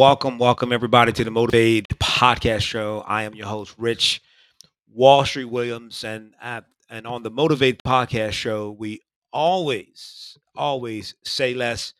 Welcome, 0.00 0.38
welcome, 0.38 0.72
everybody 0.72 1.12
to 1.12 1.24
the 1.24 1.30
Motivate 1.30 1.86
Podcast 1.98 2.62
Show. 2.62 3.04
I 3.06 3.24
am 3.24 3.34
your 3.34 3.48
host, 3.48 3.74
Rich 3.76 4.22
Wall 4.90 5.26
Street 5.26 5.44
Williams, 5.44 6.04
and 6.04 6.32
at, 6.40 6.64
and 6.88 7.06
on 7.06 7.22
the 7.22 7.30
Motivate 7.30 7.82
Podcast 7.82 8.32
Show, 8.32 8.70
we 8.70 9.02
always, 9.30 10.38
always 10.56 11.14
say 11.22 11.52
less, 11.52 11.92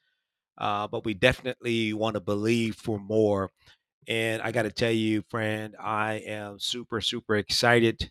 uh, 0.56 0.88
but 0.88 1.04
we 1.04 1.12
definitely 1.12 1.92
want 1.92 2.14
to 2.14 2.20
believe 2.20 2.76
for 2.76 2.98
more. 2.98 3.50
And 4.08 4.40
I 4.40 4.50
got 4.50 4.62
to 4.62 4.72
tell 4.72 4.90
you, 4.90 5.22
friend, 5.28 5.76
I 5.78 6.22
am 6.26 6.58
super, 6.58 7.02
super 7.02 7.36
excited. 7.36 8.10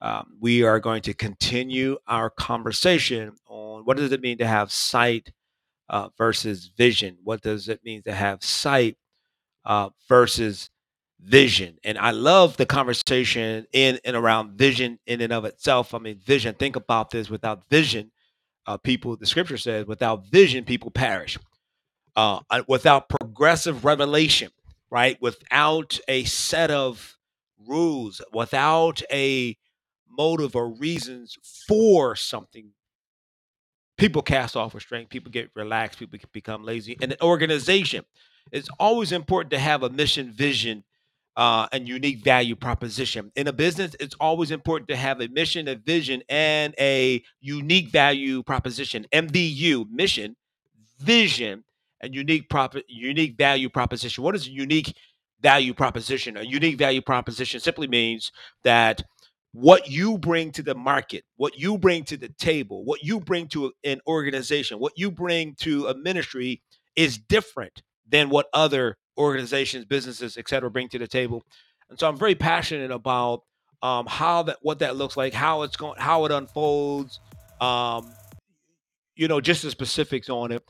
Um, 0.00 0.38
we 0.40 0.62
are 0.62 0.80
going 0.80 1.02
to 1.02 1.12
continue 1.12 1.98
our 2.06 2.30
conversation 2.30 3.34
on 3.50 3.82
what 3.84 3.98
does 3.98 4.12
it 4.12 4.22
mean 4.22 4.38
to 4.38 4.46
have 4.46 4.72
sight 4.72 5.30
uh, 5.90 6.08
versus 6.16 6.70
vision. 6.74 7.18
What 7.22 7.42
does 7.42 7.68
it 7.68 7.84
mean 7.84 8.02
to 8.04 8.14
have 8.14 8.42
sight 8.42 8.96
uh, 9.70 9.90
versus 10.08 10.68
vision? 11.20 11.78
And 11.84 11.96
I 11.98 12.10
love 12.10 12.56
the 12.58 12.66
conversation 12.66 13.66
in 13.72 13.98
and 14.04 14.16
around 14.16 14.58
vision 14.58 14.98
in 15.06 15.20
and 15.20 15.32
of 15.32 15.44
itself. 15.46 15.94
I 15.94 15.98
mean, 15.98 16.18
vision. 16.18 16.54
Think 16.54 16.76
about 16.76 17.10
this: 17.10 17.30
without 17.30 17.68
vision, 17.70 18.10
uh, 18.66 18.76
people. 18.76 19.16
The 19.16 19.26
scripture 19.26 19.56
says, 19.56 19.86
without 19.86 20.26
vision, 20.26 20.64
people 20.64 20.90
perish. 20.90 21.38
Uh, 22.16 22.40
without 22.66 23.08
progressive 23.08 23.84
revelation, 23.84 24.50
right? 24.90 25.16
Without 25.22 25.98
a 26.08 26.24
set 26.24 26.70
of 26.70 27.16
rules, 27.66 28.20
without 28.32 29.00
a 29.12 29.56
motive 30.08 30.56
or 30.56 30.68
reasons 30.68 31.38
for 31.68 32.16
something 32.16 32.72
people 34.00 34.22
cast 34.22 34.56
off 34.56 34.74
restraint, 34.74 35.10
people 35.10 35.30
get 35.30 35.50
relaxed, 35.54 35.98
people 35.98 36.18
become 36.32 36.64
lazy. 36.64 36.96
And 37.02 37.12
an 37.12 37.18
organization, 37.22 38.04
it's 38.52 38.68
always 38.78 39.12
important 39.12 39.50
to 39.52 39.58
have 39.58 39.82
a 39.82 39.90
mission, 39.90 40.32
vision, 40.32 40.84
uh, 41.36 41.68
and 41.72 41.88
unique 41.88 42.22
value 42.24 42.56
proposition. 42.56 43.30
In 43.36 43.46
a 43.46 43.52
business, 43.52 43.94
it's 44.00 44.14
always 44.20 44.50
important 44.50 44.88
to 44.88 44.96
have 44.96 45.20
a 45.20 45.28
mission, 45.28 45.68
a 45.68 45.74
vision, 45.74 46.22
and 46.28 46.74
a 46.78 47.22
unique 47.40 47.88
value 47.88 48.42
proposition. 48.42 49.06
MVU, 49.12 49.88
mission, 49.90 50.36
vision, 50.98 51.64
and 52.00 52.14
unique 52.14 52.48
prop- 52.48 52.76
unique 52.88 53.36
value 53.36 53.68
proposition. 53.68 54.24
What 54.24 54.34
is 54.34 54.46
a 54.46 54.50
unique 54.50 54.94
value 55.40 55.72
proposition? 55.72 56.36
A 56.36 56.42
unique 56.42 56.78
value 56.78 57.02
proposition 57.02 57.60
simply 57.60 57.86
means 57.86 58.32
that 58.64 59.02
what 59.52 59.88
you 59.88 60.18
bring 60.18 60.52
to 60.52 60.62
the 60.62 60.74
market, 60.74 61.24
what 61.36 61.58
you 61.58 61.78
bring 61.78 62.04
to 62.04 62.16
the 62.16 62.28
table, 62.28 62.84
what 62.84 63.02
you 63.02 63.20
bring 63.20 63.48
to 63.48 63.72
an 63.84 64.00
organization, 64.06 64.78
what 64.78 64.92
you 64.96 65.10
bring 65.10 65.54
to 65.60 65.86
a 65.88 65.96
ministry 65.96 66.62
is 66.96 67.18
different 67.18 67.82
than 68.10 68.28
what 68.28 68.46
other 68.52 68.96
organizations, 69.16 69.84
businesses, 69.84 70.36
et 70.36 70.48
cetera, 70.48 70.70
bring 70.70 70.88
to 70.88 70.98
the 70.98 71.06
table. 71.06 71.44
And 71.88 71.98
so 71.98 72.08
I'm 72.08 72.16
very 72.16 72.34
passionate 72.34 72.90
about 72.90 73.42
um, 73.82 74.06
how 74.06 74.42
that, 74.44 74.58
what 74.62 74.80
that 74.80 74.96
looks 74.96 75.16
like, 75.16 75.32
how 75.32 75.62
it's 75.62 75.76
going, 75.76 75.98
how 75.98 76.24
it 76.24 76.32
unfolds, 76.32 77.20
um, 77.60 78.12
you 79.14 79.28
know, 79.28 79.40
just 79.40 79.62
the 79.62 79.70
specifics 79.70 80.28
on 80.28 80.52
it. 80.52 80.62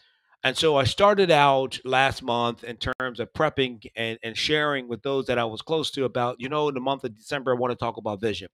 And 0.43 0.57
so 0.57 0.77
I 0.77 0.85
started 0.85 1.31
out 1.31 1.79
last 1.85 2.23
month 2.23 2.65
in 2.65 2.79
terms 2.79 3.21
of 3.21 3.33
prepping 3.35 3.85
and, 3.95 4.19
and 4.23 4.37
sharing 4.37 4.89
with 4.89 5.03
those 5.03 5.27
that 5.27 5.39
I 5.39 5.45
was 5.45 5.61
close 5.61 5.91
to 5.93 6.05
about, 6.05 6.37
you 6.39 6.49
know, 6.49 6.69
in 6.69 6.75
the 6.75 6.81
month 6.81 7.05
of 7.05 7.17
December, 7.17 7.53
I 7.53 7.59
want 7.59 7.73
to 7.73 7.77
talk 7.77 7.99
about 7.99 8.21
vision 8.21 8.49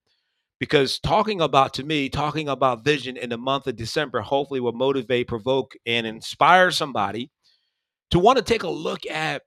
because 0.59 0.99
talking 0.99 1.41
about 1.41 1.73
to 1.75 1.83
me 1.83 2.09
talking 2.09 2.49
about 2.49 2.83
vision 2.83 3.17
in 3.17 3.29
the 3.29 3.37
month 3.37 3.67
of 3.67 3.75
december 3.75 4.21
hopefully 4.21 4.59
will 4.59 4.73
motivate 4.73 5.27
provoke 5.27 5.75
and 5.85 6.07
inspire 6.07 6.71
somebody 6.71 7.29
to 8.11 8.19
want 8.19 8.37
to 8.37 8.43
take 8.43 8.63
a 8.63 8.69
look 8.69 9.05
at 9.05 9.43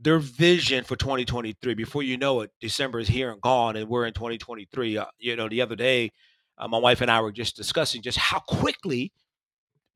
their 0.00 0.18
vision 0.18 0.84
for 0.84 0.96
2023 0.96 1.74
before 1.74 2.02
you 2.02 2.18
know 2.18 2.42
it 2.42 2.50
december 2.60 2.98
is 2.98 3.08
here 3.08 3.30
and 3.30 3.40
gone 3.40 3.76
and 3.76 3.88
we're 3.88 4.04
in 4.04 4.12
2023 4.12 4.98
uh, 4.98 5.06
you 5.18 5.34
know 5.36 5.48
the 5.48 5.62
other 5.62 5.74
day 5.76 6.10
uh, 6.58 6.68
my 6.68 6.78
wife 6.78 7.00
and 7.00 7.10
i 7.10 7.20
were 7.20 7.32
just 7.32 7.56
discussing 7.56 8.02
just 8.02 8.18
how 8.18 8.38
quickly 8.40 9.10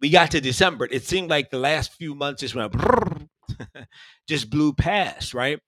we 0.01 0.09
got 0.09 0.31
to 0.31 0.41
december 0.41 0.89
it 0.91 1.05
seemed 1.05 1.29
like 1.29 1.51
the 1.51 1.59
last 1.59 1.93
few 1.93 2.15
months 2.15 2.41
just 2.41 2.55
went 2.55 2.75
just 4.27 4.49
blew 4.49 4.73
past 4.73 5.35
right 5.35 5.61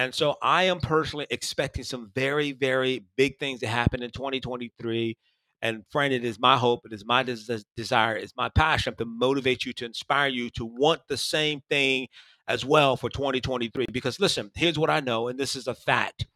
and 0.00 0.14
so 0.14 0.36
I 0.40 0.62
am 0.62 0.80
personally 0.80 1.26
expecting 1.28 1.84
some 1.84 2.10
very, 2.14 2.52
very 2.52 3.04
big 3.16 3.38
things 3.38 3.60
to 3.60 3.66
happen 3.66 4.02
in 4.02 4.10
2023. 4.10 5.14
And 5.62 5.84
friend, 5.90 6.12
it 6.12 6.24
is 6.24 6.38
my 6.38 6.56
hope, 6.56 6.80
it 6.86 6.92
is 6.92 7.04
my 7.04 7.22
des- 7.22 7.64
desire, 7.76 8.16
it's 8.16 8.34
my 8.36 8.48
passion 8.48 8.94
to 8.96 9.04
motivate 9.04 9.64
you, 9.64 9.72
to 9.74 9.84
inspire 9.84 10.28
you 10.28 10.48
to 10.50 10.64
want 10.64 11.02
the 11.08 11.16
same 11.16 11.60
thing 11.68 12.08
as 12.48 12.64
well 12.64 12.96
for 12.96 13.10
2023. 13.10 13.86
Because 13.92 14.18
listen, 14.18 14.50
here's 14.54 14.78
what 14.78 14.90
I 14.90 15.00
know, 15.00 15.28
and 15.28 15.38
this 15.38 15.56
is 15.56 15.66
a 15.66 15.74
fact 15.74 16.26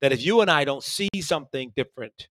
that 0.00 0.12
if 0.12 0.24
you 0.24 0.40
and 0.40 0.50
I 0.50 0.64
don't 0.64 0.84
see 0.84 1.08
something 1.20 1.72
different 1.74 2.28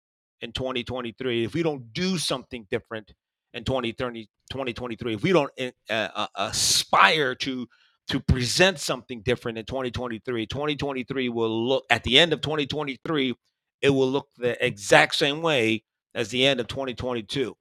in 0.40 0.52
2023, 0.52 1.44
if 1.44 1.54
we 1.54 1.62
don't 1.62 1.92
do 1.92 2.16
something 2.18 2.66
different 2.70 3.12
in 3.52 3.64
2030, 3.64 4.28
2023, 4.50 5.14
if 5.14 5.22
we 5.22 5.32
don't 5.32 5.52
uh, 5.60 5.72
uh, 5.90 6.26
aspire 6.36 7.34
to 7.36 7.68
to 8.08 8.20
present 8.20 8.78
something 8.78 9.22
different 9.22 9.58
in 9.58 9.64
2023. 9.64 10.46
2023 10.46 11.28
will 11.28 11.68
look 11.68 11.84
at 11.90 12.02
the 12.04 12.18
end 12.18 12.32
of 12.32 12.40
2023, 12.40 13.34
it 13.80 13.90
will 13.90 14.10
look 14.10 14.28
the 14.36 14.64
exact 14.64 15.14
same 15.14 15.42
way 15.42 15.84
as 16.14 16.28
the 16.30 16.46
end 16.46 16.60
of 16.60 16.68
2022. 16.68 17.56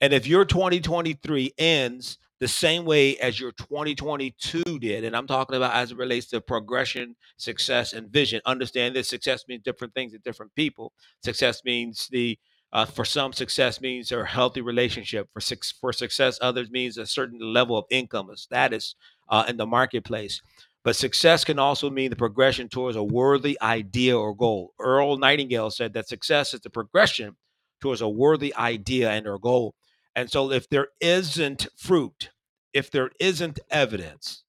And 0.00 0.12
if 0.12 0.26
your 0.26 0.44
2023 0.44 1.52
ends 1.58 2.18
the 2.40 2.48
same 2.48 2.84
way 2.84 3.16
as 3.18 3.38
your 3.38 3.52
2022 3.52 4.62
did, 4.80 5.04
and 5.04 5.16
I'm 5.16 5.28
talking 5.28 5.56
about 5.56 5.74
as 5.74 5.92
it 5.92 5.96
relates 5.96 6.26
to 6.30 6.40
progression, 6.40 7.14
success, 7.36 7.92
and 7.92 8.10
vision, 8.10 8.40
understand 8.44 8.96
that 8.96 9.06
success 9.06 9.44
means 9.46 9.62
different 9.62 9.94
things 9.94 10.12
to 10.12 10.18
different 10.18 10.52
people. 10.56 10.92
Success 11.22 11.62
means 11.64 12.08
the 12.10 12.38
uh, 12.72 12.86
for 12.86 13.04
some, 13.04 13.34
success 13.34 13.80
means 13.82 14.10
a 14.12 14.24
healthy 14.24 14.62
relationship. 14.62 15.28
For 15.32 15.40
for 15.80 15.92
success, 15.92 16.38
others 16.40 16.70
means 16.70 16.96
a 16.96 17.06
certain 17.06 17.38
level 17.38 17.76
of 17.76 17.84
income, 17.90 18.30
a 18.30 18.36
status, 18.36 18.94
uh, 19.28 19.44
in 19.46 19.56
the 19.56 19.66
marketplace. 19.66 20.40
But 20.84 20.96
success 20.96 21.44
can 21.44 21.58
also 21.58 21.90
mean 21.90 22.10
the 22.10 22.16
progression 22.16 22.68
towards 22.68 22.96
a 22.96 23.04
worthy 23.04 23.60
idea 23.62 24.18
or 24.18 24.34
goal. 24.34 24.72
Earl 24.80 25.16
Nightingale 25.16 25.70
said 25.70 25.92
that 25.94 26.08
success 26.08 26.54
is 26.54 26.60
the 26.60 26.70
progression 26.70 27.36
towards 27.82 28.00
a 28.00 28.08
worthy 28.08 28.54
idea 28.56 29.10
and 29.10 29.26
or 29.26 29.38
goal. 29.38 29.74
And 30.16 30.30
so 30.30 30.50
if 30.50 30.68
there 30.68 30.88
isn't 31.00 31.66
fruit, 31.76 32.30
if 32.72 32.90
there 32.90 33.10
isn't 33.20 33.58
evidence 33.70 34.44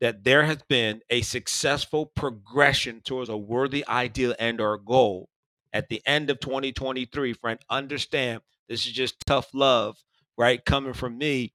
that 0.00 0.24
there 0.24 0.44
has 0.44 0.58
been 0.68 1.00
a 1.08 1.22
successful 1.22 2.06
progression 2.06 3.00
towards 3.02 3.30
a 3.30 3.36
worthy 3.36 3.86
ideal 3.86 4.34
and 4.38 4.60
or 4.60 4.76
goal 4.76 5.28
at 5.72 5.88
the 5.88 6.02
end 6.04 6.28
of 6.28 6.40
2023, 6.40 7.32
friend, 7.32 7.60
understand 7.70 8.42
this 8.68 8.86
is 8.86 8.92
just 8.92 9.24
tough 9.26 9.48
love, 9.54 9.96
right? 10.36 10.64
Coming 10.64 10.92
from 10.92 11.16
me 11.16 11.54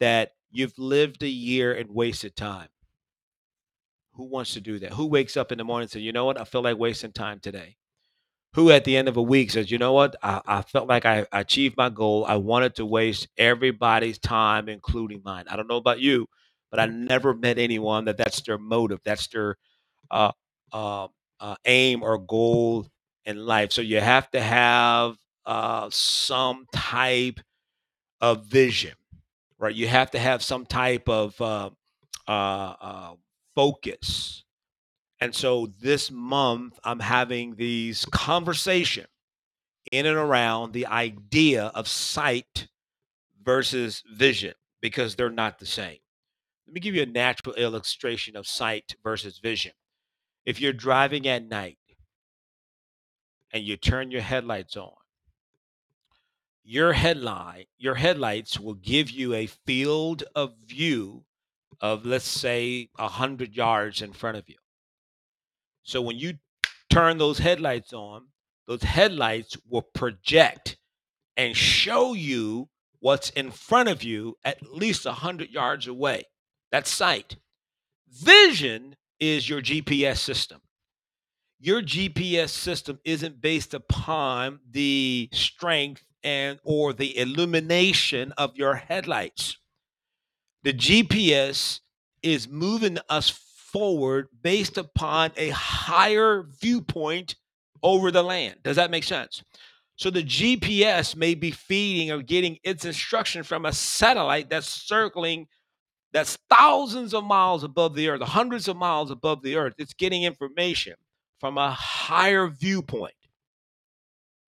that 0.00 0.32
You've 0.56 0.78
lived 0.78 1.24
a 1.24 1.28
year 1.28 1.74
and 1.74 1.90
wasted 1.90 2.36
time. 2.36 2.68
Who 4.12 4.26
wants 4.26 4.54
to 4.54 4.60
do 4.60 4.78
that? 4.78 4.92
Who 4.92 5.06
wakes 5.06 5.36
up 5.36 5.50
in 5.50 5.58
the 5.58 5.64
morning 5.64 5.86
and 5.86 5.90
says, 5.90 6.02
you 6.02 6.12
know 6.12 6.24
what? 6.24 6.40
I 6.40 6.44
feel 6.44 6.62
like 6.62 6.78
wasting 6.78 7.10
time 7.10 7.40
today. 7.40 7.76
Who 8.54 8.70
at 8.70 8.84
the 8.84 8.96
end 8.96 9.08
of 9.08 9.16
a 9.16 9.22
week 9.22 9.50
says, 9.50 9.70
you 9.70 9.78
know 9.78 9.92
what? 9.92 10.16
I, 10.22 10.40
I 10.46 10.62
felt 10.62 10.88
like 10.88 11.04
I 11.06 11.26
achieved 11.32 11.76
my 11.76 11.88
goal. 11.90 12.24
I 12.26 12.36
wanted 12.36 12.76
to 12.76 12.86
waste 12.86 13.28
everybody's 13.36 14.18
time, 14.18 14.68
including 14.68 15.22
mine. 15.24 15.46
I 15.48 15.56
don't 15.56 15.68
know 15.68 15.76
about 15.76 16.00
you, 16.00 16.28
but 16.70 16.80
I 16.80 16.86
never 16.86 17.34
met 17.34 17.58
anyone 17.58 18.04
that 18.06 18.16
that's 18.16 18.42
their 18.42 18.58
motive, 18.58 19.00
that's 19.04 19.26
their 19.28 19.56
uh, 20.10 20.32
uh, 20.72 21.08
uh, 21.40 21.56
aim 21.66 22.02
or 22.02 22.18
goal 22.18 22.88
in 23.24 23.38
life. 23.38 23.72
So 23.72 23.82
you 23.82 24.00
have 24.00 24.30
to 24.32 24.40
have 24.40 25.16
uh, 25.46 25.88
some 25.92 26.66
type 26.72 27.40
of 28.20 28.46
vision 28.46 28.92
right? 29.58 29.74
You 29.74 29.88
have 29.88 30.12
to 30.12 30.18
have 30.18 30.42
some 30.42 30.66
type 30.66 31.08
of 31.08 31.40
uh, 31.40 31.70
uh, 32.28 33.14
focus. 33.56 34.43
And 35.24 35.34
so 35.34 35.68
this 35.80 36.10
month, 36.10 36.78
I'm 36.84 37.00
having 37.00 37.54
these 37.54 38.04
conversation 38.12 39.06
in 39.90 40.04
and 40.04 40.18
around 40.18 40.74
the 40.74 40.84
idea 40.86 41.72
of 41.74 41.88
sight 41.88 42.68
versus 43.42 44.02
vision 44.12 44.52
because 44.82 45.16
they're 45.16 45.30
not 45.30 45.58
the 45.58 45.64
same. 45.64 45.96
Let 46.66 46.74
me 46.74 46.80
give 46.80 46.94
you 46.94 47.04
a 47.04 47.06
natural 47.06 47.54
illustration 47.54 48.36
of 48.36 48.46
sight 48.46 48.96
versus 49.02 49.38
vision. 49.38 49.72
If 50.44 50.60
you're 50.60 50.74
driving 50.74 51.26
at 51.26 51.48
night 51.48 51.78
and 53.50 53.64
you 53.64 53.78
turn 53.78 54.10
your 54.10 54.20
headlights 54.20 54.76
on, 54.76 54.92
your 56.62 56.92
headline, 56.92 57.64
your 57.78 57.94
headlights 57.94 58.60
will 58.60 58.74
give 58.74 59.10
you 59.10 59.32
a 59.32 59.46
field 59.46 60.24
of 60.34 60.52
view 60.66 61.24
of 61.80 62.04
let's 62.04 62.28
say 62.28 62.90
a 62.98 63.08
hundred 63.08 63.56
yards 63.56 64.02
in 64.02 64.12
front 64.12 64.36
of 64.36 64.50
you. 64.50 64.56
So 65.84 66.02
when 66.02 66.18
you 66.18 66.34
turn 66.90 67.18
those 67.18 67.38
headlights 67.38 67.92
on, 67.92 68.28
those 68.66 68.82
headlights 68.82 69.56
will 69.68 69.82
project 69.82 70.78
and 71.36 71.56
show 71.56 72.14
you 72.14 72.68
what's 73.00 73.30
in 73.30 73.50
front 73.50 73.90
of 73.90 74.02
you 74.02 74.36
at 74.44 74.62
least 74.62 75.04
a 75.04 75.12
hundred 75.12 75.50
yards 75.50 75.86
away. 75.86 76.24
That's 76.72 76.90
sight. 76.90 77.36
Vision 78.10 78.96
is 79.20 79.48
your 79.48 79.60
GPS 79.60 80.18
system. 80.18 80.60
Your 81.60 81.82
GPS 81.82 82.48
system 82.50 82.98
isn't 83.04 83.40
based 83.40 83.74
upon 83.74 84.60
the 84.70 85.28
strength 85.32 86.04
and 86.22 86.58
or 86.64 86.92
the 86.92 87.16
illumination 87.18 88.32
of 88.32 88.56
your 88.56 88.74
headlights. 88.74 89.58
The 90.62 90.72
GPS 90.72 91.80
is 92.22 92.48
moving 92.48 92.98
us 93.10 93.28
forward 93.74 94.28
based 94.40 94.78
upon 94.78 95.32
a 95.36 95.48
higher 95.48 96.46
viewpoint 96.60 97.34
over 97.82 98.12
the 98.12 98.22
land. 98.22 98.54
Does 98.62 98.76
that 98.76 98.92
make 98.92 99.02
sense? 99.02 99.42
So 99.96 100.10
the 100.10 100.22
GPS 100.22 101.16
may 101.16 101.34
be 101.34 101.50
feeding 101.50 102.12
or 102.12 102.22
getting 102.22 102.58
its 102.62 102.84
instruction 102.84 103.42
from 103.42 103.66
a 103.66 103.72
satellite 103.72 104.48
that's 104.48 104.68
circling 104.68 105.48
that's 106.12 106.38
thousands 106.48 107.14
of 107.14 107.24
miles 107.24 107.64
above 107.64 107.96
the 107.96 108.08
earth, 108.08 108.22
hundreds 108.22 108.68
of 108.68 108.76
miles 108.76 109.10
above 109.10 109.42
the 109.42 109.56
earth. 109.56 109.74
It's 109.78 109.92
getting 109.92 110.22
information 110.22 110.94
from 111.40 111.58
a 111.58 111.72
higher 111.72 112.46
viewpoint 112.46 113.14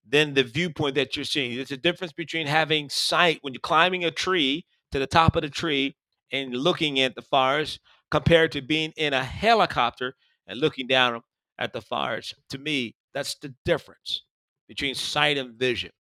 than 0.08 0.34
the 0.34 0.44
viewpoint 0.44 0.94
that 0.94 1.16
you're 1.16 1.24
seeing. 1.24 1.56
There's 1.56 1.72
a 1.72 1.76
difference 1.76 2.12
between 2.12 2.46
having 2.46 2.88
sight 2.88 3.40
when 3.42 3.52
you're 3.52 3.60
climbing 3.60 4.04
a 4.04 4.12
tree 4.12 4.64
to 4.92 5.00
the 5.00 5.06
top 5.08 5.34
of 5.34 5.42
the 5.42 5.50
tree 5.50 5.96
and 6.30 6.54
looking 6.54 7.00
at 7.00 7.16
the 7.16 7.22
fires 7.22 7.80
compared 8.10 8.52
to 8.52 8.62
being 8.62 8.92
in 8.96 9.12
a 9.12 9.24
helicopter 9.24 10.14
and 10.46 10.60
looking 10.60 10.86
down 10.86 11.22
at 11.58 11.72
the 11.72 11.80
fires. 11.80 12.34
To 12.50 12.58
me, 12.58 12.94
that's 13.14 13.34
the 13.36 13.54
difference 13.64 14.22
between 14.68 14.94
sight 14.94 15.38
and 15.38 15.54
vision. 15.54 15.90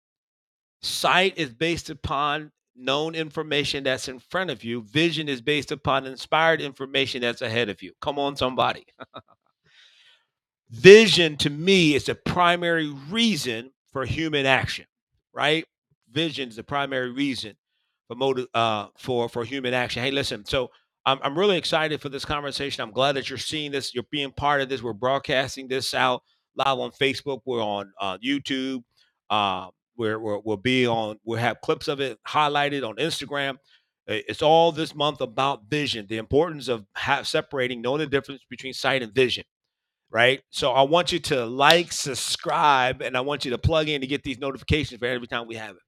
Sight 0.82 1.38
is 1.38 1.52
based 1.52 1.90
upon 1.90 2.52
known 2.76 3.14
information 3.14 3.84
that's 3.84 4.08
in 4.08 4.18
front 4.18 4.50
of 4.50 4.62
you. 4.62 4.82
Vision 4.82 5.28
is 5.28 5.40
based 5.40 5.72
upon 5.72 6.06
inspired 6.06 6.60
information 6.60 7.22
that's 7.22 7.42
ahead 7.42 7.68
of 7.68 7.82
you. 7.82 7.92
Come 8.00 8.18
on, 8.18 8.36
somebody. 8.36 8.84
Vision 10.70 11.36
to 11.38 11.50
me 11.50 11.94
is 11.94 12.04
the 12.04 12.14
primary 12.14 12.88
reason 13.08 13.70
for 13.92 14.04
human 14.04 14.46
action, 14.46 14.84
right? 15.32 15.64
Vision 16.10 16.48
is 16.48 16.56
the 16.56 16.64
primary 16.64 17.10
reason 17.10 17.56
for 18.08 18.16
motive 18.16 18.46
uh 18.52 18.88
for 18.96 19.28
for 19.28 19.44
human 19.44 19.74
action. 19.74 20.02
Hey, 20.02 20.10
listen, 20.10 20.44
so 20.44 20.70
I'm 21.06 21.18
I'm 21.22 21.38
really 21.38 21.56
excited 21.56 22.00
for 22.00 22.08
this 22.08 22.24
conversation. 22.24 22.82
I'm 22.82 22.90
glad 22.90 23.12
that 23.12 23.30
you're 23.30 23.38
seeing 23.38 23.70
this, 23.70 23.94
you're 23.94 24.04
being 24.10 24.32
part 24.32 24.60
of 24.60 24.68
this. 24.68 24.82
We're 24.82 24.92
broadcasting 24.92 25.68
this 25.68 25.94
out 25.94 26.22
live 26.56 26.78
on 26.78 26.90
Facebook. 26.90 27.40
We're 27.46 27.62
on 27.62 27.92
uh, 28.00 28.18
YouTube. 28.18 28.82
Uh, 29.30 29.68
we're, 29.96 30.18
we're 30.18 30.38
we'll 30.40 30.56
be 30.56 30.86
on. 30.86 31.18
We'll 31.24 31.38
have 31.38 31.60
clips 31.62 31.88
of 31.88 32.00
it 32.00 32.18
highlighted 32.26 32.86
on 32.86 32.96
Instagram. 32.96 33.56
It's 34.08 34.42
all 34.42 34.70
this 34.70 34.94
month 34.94 35.20
about 35.20 35.64
vision, 35.68 36.06
the 36.08 36.18
importance 36.18 36.68
of 36.68 36.84
have, 36.94 37.26
separating, 37.26 37.82
knowing 37.82 37.98
the 37.98 38.06
difference 38.06 38.42
between 38.48 38.72
sight 38.72 39.02
and 39.02 39.12
vision 39.12 39.42
right? 40.10 40.40
So 40.50 40.72
I 40.72 40.82
want 40.82 41.12
you 41.12 41.18
to 41.18 41.44
like, 41.44 41.92
subscribe, 41.92 43.02
and 43.02 43.16
I 43.16 43.20
want 43.20 43.44
you 43.44 43.50
to 43.50 43.58
plug 43.58 43.88
in 43.88 44.00
to 44.00 44.06
get 44.06 44.22
these 44.22 44.38
notifications 44.38 44.98
for 44.98 45.06
every 45.06 45.26
time 45.26 45.46
we 45.46 45.56
have 45.56 45.76
it. 45.76 45.82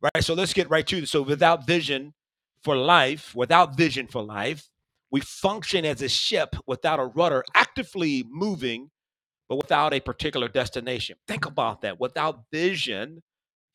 Right. 0.00 0.22
So 0.22 0.34
let's 0.34 0.52
get 0.52 0.70
right 0.70 0.86
to 0.86 0.98
it. 0.98 1.08
So 1.08 1.22
without 1.22 1.66
vision 1.66 2.14
for 2.62 2.76
life, 2.76 3.34
without 3.34 3.76
vision 3.76 4.06
for 4.06 4.22
life, 4.22 4.68
we 5.10 5.20
function 5.20 5.84
as 5.84 6.02
a 6.02 6.08
ship 6.08 6.54
without 6.66 7.00
a 7.00 7.06
rudder, 7.06 7.44
actively 7.54 8.24
moving, 8.28 8.90
but 9.48 9.56
without 9.56 9.94
a 9.94 10.00
particular 10.00 10.48
destination. 10.48 11.16
Think 11.26 11.46
about 11.46 11.80
that. 11.82 11.98
Without 11.98 12.44
vision 12.52 13.22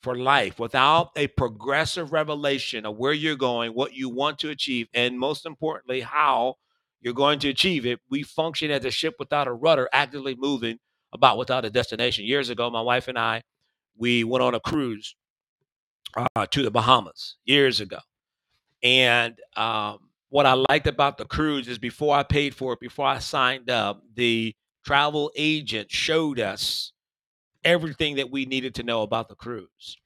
for 0.04 0.16
life, 0.16 0.60
without 0.60 1.12
a 1.16 1.28
progressive 1.28 2.12
revelation 2.12 2.86
of 2.86 2.98
where 2.98 3.13
you're 3.13 3.36
going, 3.36 3.72
what 3.72 3.94
you 3.94 4.10
want 4.10 4.38
to 4.40 4.50
achieve, 4.50 4.88
and 4.94 5.18
most 5.18 5.46
importantly, 5.46 6.02
how 6.02 6.56
you're 7.02 7.13
going 7.13 7.40
to 7.40 7.50
achieve 7.50 7.86
it. 7.86 8.00
We 8.10 8.22
function 8.24 8.70
as 8.70 8.86
a 8.86 8.92
ship 8.92 9.16
without 9.18 9.48
a 9.48 9.54
rudder, 9.54 9.90
actively 9.92 10.36
moving 10.36 10.80
about 11.13 11.38
without 11.38 11.66
a 11.66 11.70
destination. 11.70 12.25
Years 12.25 12.50
ago, 12.50 12.70
my 12.70 12.82
wife 12.82 13.08
and 13.08 13.18
I, 13.18 13.44
we 13.98 14.24
went 14.24 14.44
on 14.44 14.56
a 14.56 14.60
cruise 14.60 15.16
uh, 16.16 16.46
to 16.48 16.63
the 16.63 16.72
Bahamas 16.72 17.38
years 17.46 17.80
ago. 17.80 18.00
And 18.84 19.40
um, 19.56 20.00
what 20.30 20.46
I 20.46 20.54
liked 20.70 20.88
about 20.88 21.18
the 21.18 21.25
cruise 21.25 21.68
is 21.68 21.80
before 21.80 22.16
I 22.16 22.24
paid 22.24 22.54
for 22.54 22.74
it, 22.74 22.80
before 22.80 23.08
I 23.08 23.20
signed 23.20 23.70
up, 23.70 24.04
the 24.16 24.54
travel 24.86 25.32
agent 25.36 25.90
showed 25.90 26.40
us 26.40 26.92
everything 27.63 28.18
that 28.18 28.30
we 28.30 28.46
needed 28.46 28.75
to 28.75 28.84
know 28.84 29.02
about 29.04 29.30
the 29.30 29.36
cruise. 29.36 29.98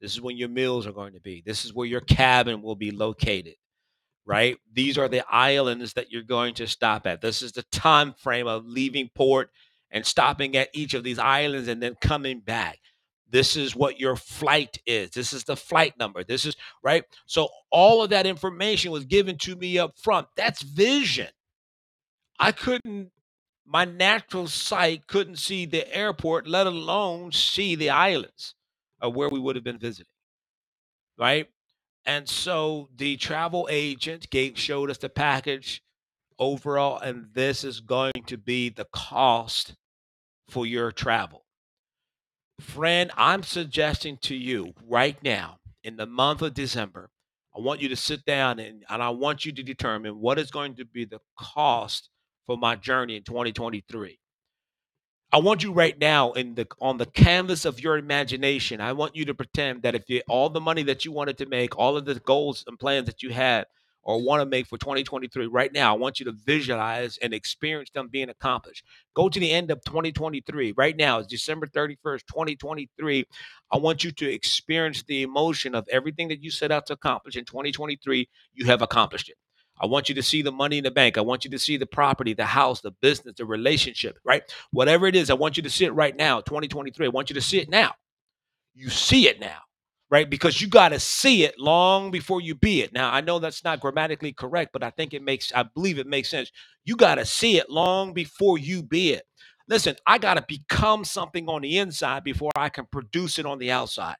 This 0.00 0.12
is 0.12 0.20
when 0.20 0.36
your 0.36 0.48
meals 0.48 0.86
are 0.86 0.92
going 0.92 1.14
to 1.14 1.20
be. 1.20 1.42
This 1.44 1.64
is 1.64 1.72
where 1.72 1.86
your 1.86 2.02
cabin 2.02 2.62
will 2.62 2.76
be 2.76 2.90
located 2.90 3.54
right? 4.28 4.58
These 4.74 4.98
are 4.98 5.08
the 5.08 5.24
islands 5.30 5.94
that 5.94 6.12
you're 6.12 6.22
going 6.22 6.54
to 6.56 6.66
stop 6.66 7.06
at. 7.06 7.22
This 7.22 7.40
is 7.40 7.52
the 7.52 7.62
time 7.72 8.12
frame 8.12 8.46
of 8.46 8.66
leaving 8.66 9.08
port 9.14 9.50
and 9.90 10.04
stopping 10.04 10.54
at 10.54 10.68
each 10.74 10.92
of 10.92 11.02
these 11.02 11.18
islands 11.18 11.66
and 11.66 11.82
then 11.82 11.96
coming 12.00 12.40
back. 12.40 12.78
This 13.30 13.56
is 13.56 13.76
what 13.76 14.00
your 14.00 14.16
flight 14.16 14.78
is. 14.86 15.10
This 15.10 15.32
is 15.32 15.44
the 15.44 15.56
flight 15.56 15.94
number. 15.98 16.24
This 16.24 16.46
is 16.46 16.56
right. 16.82 17.04
So 17.26 17.48
all 17.70 18.02
of 18.02 18.10
that 18.10 18.26
information 18.26 18.90
was 18.90 19.04
given 19.04 19.36
to 19.38 19.56
me 19.56 19.78
up 19.78 19.98
front. 19.98 20.28
That's 20.36 20.62
vision. 20.62 21.28
I 22.38 22.52
couldn't 22.52 23.10
my 23.68 23.84
natural 23.84 24.46
sight 24.46 25.06
couldn't 25.06 25.36
see 25.36 25.66
the 25.66 25.94
airport, 25.94 26.48
let 26.48 26.66
alone 26.66 27.32
see 27.32 27.74
the 27.74 27.90
islands 27.90 28.54
of 29.00 29.14
where 29.14 29.28
we 29.28 29.38
would 29.38 29.56
have 29.56 29.64
been 29.64 29.78
visiting. 29.78 30.10
Right? 31.18 31.48
And 32.06 32.26
so 32.26 32.88
the 32.96 33.18
travel 33.18 33.68
agent 33.70 34.30
gave 34.30 34.58
showed 34.58 34.90
us 34.90 34.96
the 34.96 35.10
package 35.10 35.82
overall, 36.38 36.98
and 36.98 37.26
this 37.34 37.62
is 37.62 37.80
going 37.80 38.22
to 38.26 38.38
be 38.38 38.70
the 38.70 38.86
cost 38.86 39.74
for 40.48 40.64
your 40.64 40.90
travel. 40.90 41.44
Friend, 42.60 43.10
I'm 43.16 43.42
suggesting 43.42 44.18
to 44.22 44.34
you 44.34 44.74
right 44.86 45.16
now 45.22 45.58
in 45.84 45.96
the 45.96 46.06
month 46.06 46.42
of 46.42 46.54
December, 46.54 47.10
I 47.56 47.60
want 47.60 47.80
you 47.80 47.88
to 47.88 47.96
sit 47.96 48.24
down 48.24 48.58
and, 48.58 48.84
and 48.88 49.02
I 49.02 49.10
want 49.10 49.44
you 49.44 49.52
to 49.52 49.62
determine 49.62 50.20
what 50.20 50.38
is 50.38 50.50
going 50.50 50.74
to 50.76 50.84
be 50.84 51.04
the 51.04 51.20
cost 51.38 52.10
for 52.46 52.56
my 52.56 52.74
journey 52.76 53.16
in 53.16 53.22
2023. 53.22 54.18
I 55.30 55.38
want 55.38 55.62
you 55.62 55.72
right 55.72 55.98
now 55.98 56.32
in 56.32 56.54
the 56.54 56.66
on 56.80 56.96
the 56.96 57.04
canvas 57.04 57.66
of 57.66 57.80
your 57.80 57.98
imagination. 57.98 58.80
I 58.80 58.92
want 58.92 59.14
you 59.14 59.26
to 59.26 59.34
pretend 59.34 59.82
that 59.82 59.94
if 59.94 60.04
you, 60.08 60.22
all 60.26 60.48
the 60.48 60.60
money 60.60 60.82
that 60.84 61.04
you 61.04 61.12
wanted 61.12 61.36
to 61.38 61.46
make, 61.46 61.76
all 61.76 61.98
of 61.98 62.06
the 62.06 62.14
goals 62.14 62.64
and 62.66 62.78
plans 62.78 63.06
that 63.06 63.22
you 63.22 63.30
had 63.30 63.66
or 64.08 64.22
want 64.22 64.40
to 64.40 64.46
make 64.46 64.66
for 64.66 64.78
2023 64.78 65.48
right 65.48 65.70
now, 65.70 65.94
I 65.94 65.98
want 65.98 66.18
you 66.18 66.24
to 66.24 66.32
visualize 66.32 67.18
and 67.18 67.34
experience 67.34 67.90
them 67.90 68.08
being 68.08 68.30
accomplished. 68.30 68.82
Go 69.14 69.28
to 69.28 69.38
the 69.38 69.50
end 69.52 69.70
of 69.70 69.84
2023 69.84 70.72
right 70.78 70.96
now. 70.96 71.18
It's 71.18 71.28
December 71.28 71.66
31st, 71.66 72.22
2023. 72.26 73.26
I 73.70 73.76
want 73.76 74.04
you 74.04 74.10
to 74.10 74.32
experience 74.32 75.02
the 75.02 75.24
emotion 75.24 75.74
of 75.74 75.86
everything 75.92 76.28
that 76.28 76.42
you 76.42 76.50
set 76.50 76.72
out 76.72 76.86
to 76.86 76.94
accomplish 76.94 77.36
in 77.36 77.44
2023. 77.44 78.26
You 78.54 78.64
have 78.64 78.80
accomplished 78.80 79.28
it. 79.28 79.36
I 79.78 79.84
want 79.84 80.08
you 80.08 80.14
to 80.14 80.22
see 80.22 80.40
the 80.40 80.52
money 80.52 80.78
in 80.78 80.84
the 80.84 80.90
bank. 80.90 81.18
I 81.18 81.20
want 81.20 81.44
you 81.44 81.50
to 81.50 81.58
see 81.58 81.76
the 81.76 81.84
property, 81.84 82.32
the 82.32 82.46
house, 82.46 82.80
the 82.80 82.92
business, 83.02 83.34
the 83.36 83.44
relationship, 83.44 84.18
right? 84.24 84.42
Whatever 84.70 85.06
it 85.06 85.16
is, 85.16 85.28
I 85.28 85.34
want 85.34 85.58
you 85.58 85.62
to 85.64 85.70
see 85.70 85.84
it 85.84 85.92
right 85.92 86.16
now, 86.16 86.40
2023. 86.40 87.04
I 87.04 87.10
want 87.10 87.28
you 87.28 87.34
to 87.34 87.42
see 87.42 87.58
it 87.58 87.68
now. 87.68 87.92
You 88.74 88.88
see 88.88 89.28
it 89.28 89.38
now, 89.38 89.58
right? 90.10 90.28
Because 90.28 90.60
you 90.60 90.68
got 90.68 90.90
to 90.90 91.00
see 91.00 91.44
it 91.44 91.58
long 91.58 92.10
before 92.10 92.40
you 92.40 92.54
be 92.54 92.82
it. 92.82 92.92
Now, 92.92 93.12
I 93.12 93.20
know 93.20 93.38
that's 93.38 93.64
not 93.64 93.80
grammatically 93.80 94.32
correct, 94.32 94.70
but 94.72 94.82
I 94.82 94.90
think 94.90 95.12
it 95.12 95.22
makes, 95.22 95.52
I 95.54 95.64
believe 95.64 95.98
it 95.98 96.06
makes 96.06 96.30
sense. 96.30 96.50
You 96.84 96.96
got 96.96 97.16
to 97.16 97.26
see 97.26 97.58
it 97.58 97.70
long 97.70 98.14
before 98.14 98.58
you 98.58 98.82
be 98.82 99.12
it. 99.12 99.24
Listen, 99.68 99.96
I 100.06 100.16
got 100.18 100.34
to 100.34 100.44
become 100.48 101.04
something 101.04 101.48
on 101.48 101.60
the 101.60 101.78
inside 101.78 102.24
before 102.24 102.50
I 102.56 102.70
can 102.70 102.86
produce 102.90 103.38
it 103.38 103.44
on 103.44 103.58
the 103.58 103.70
outside. 103.70 104.16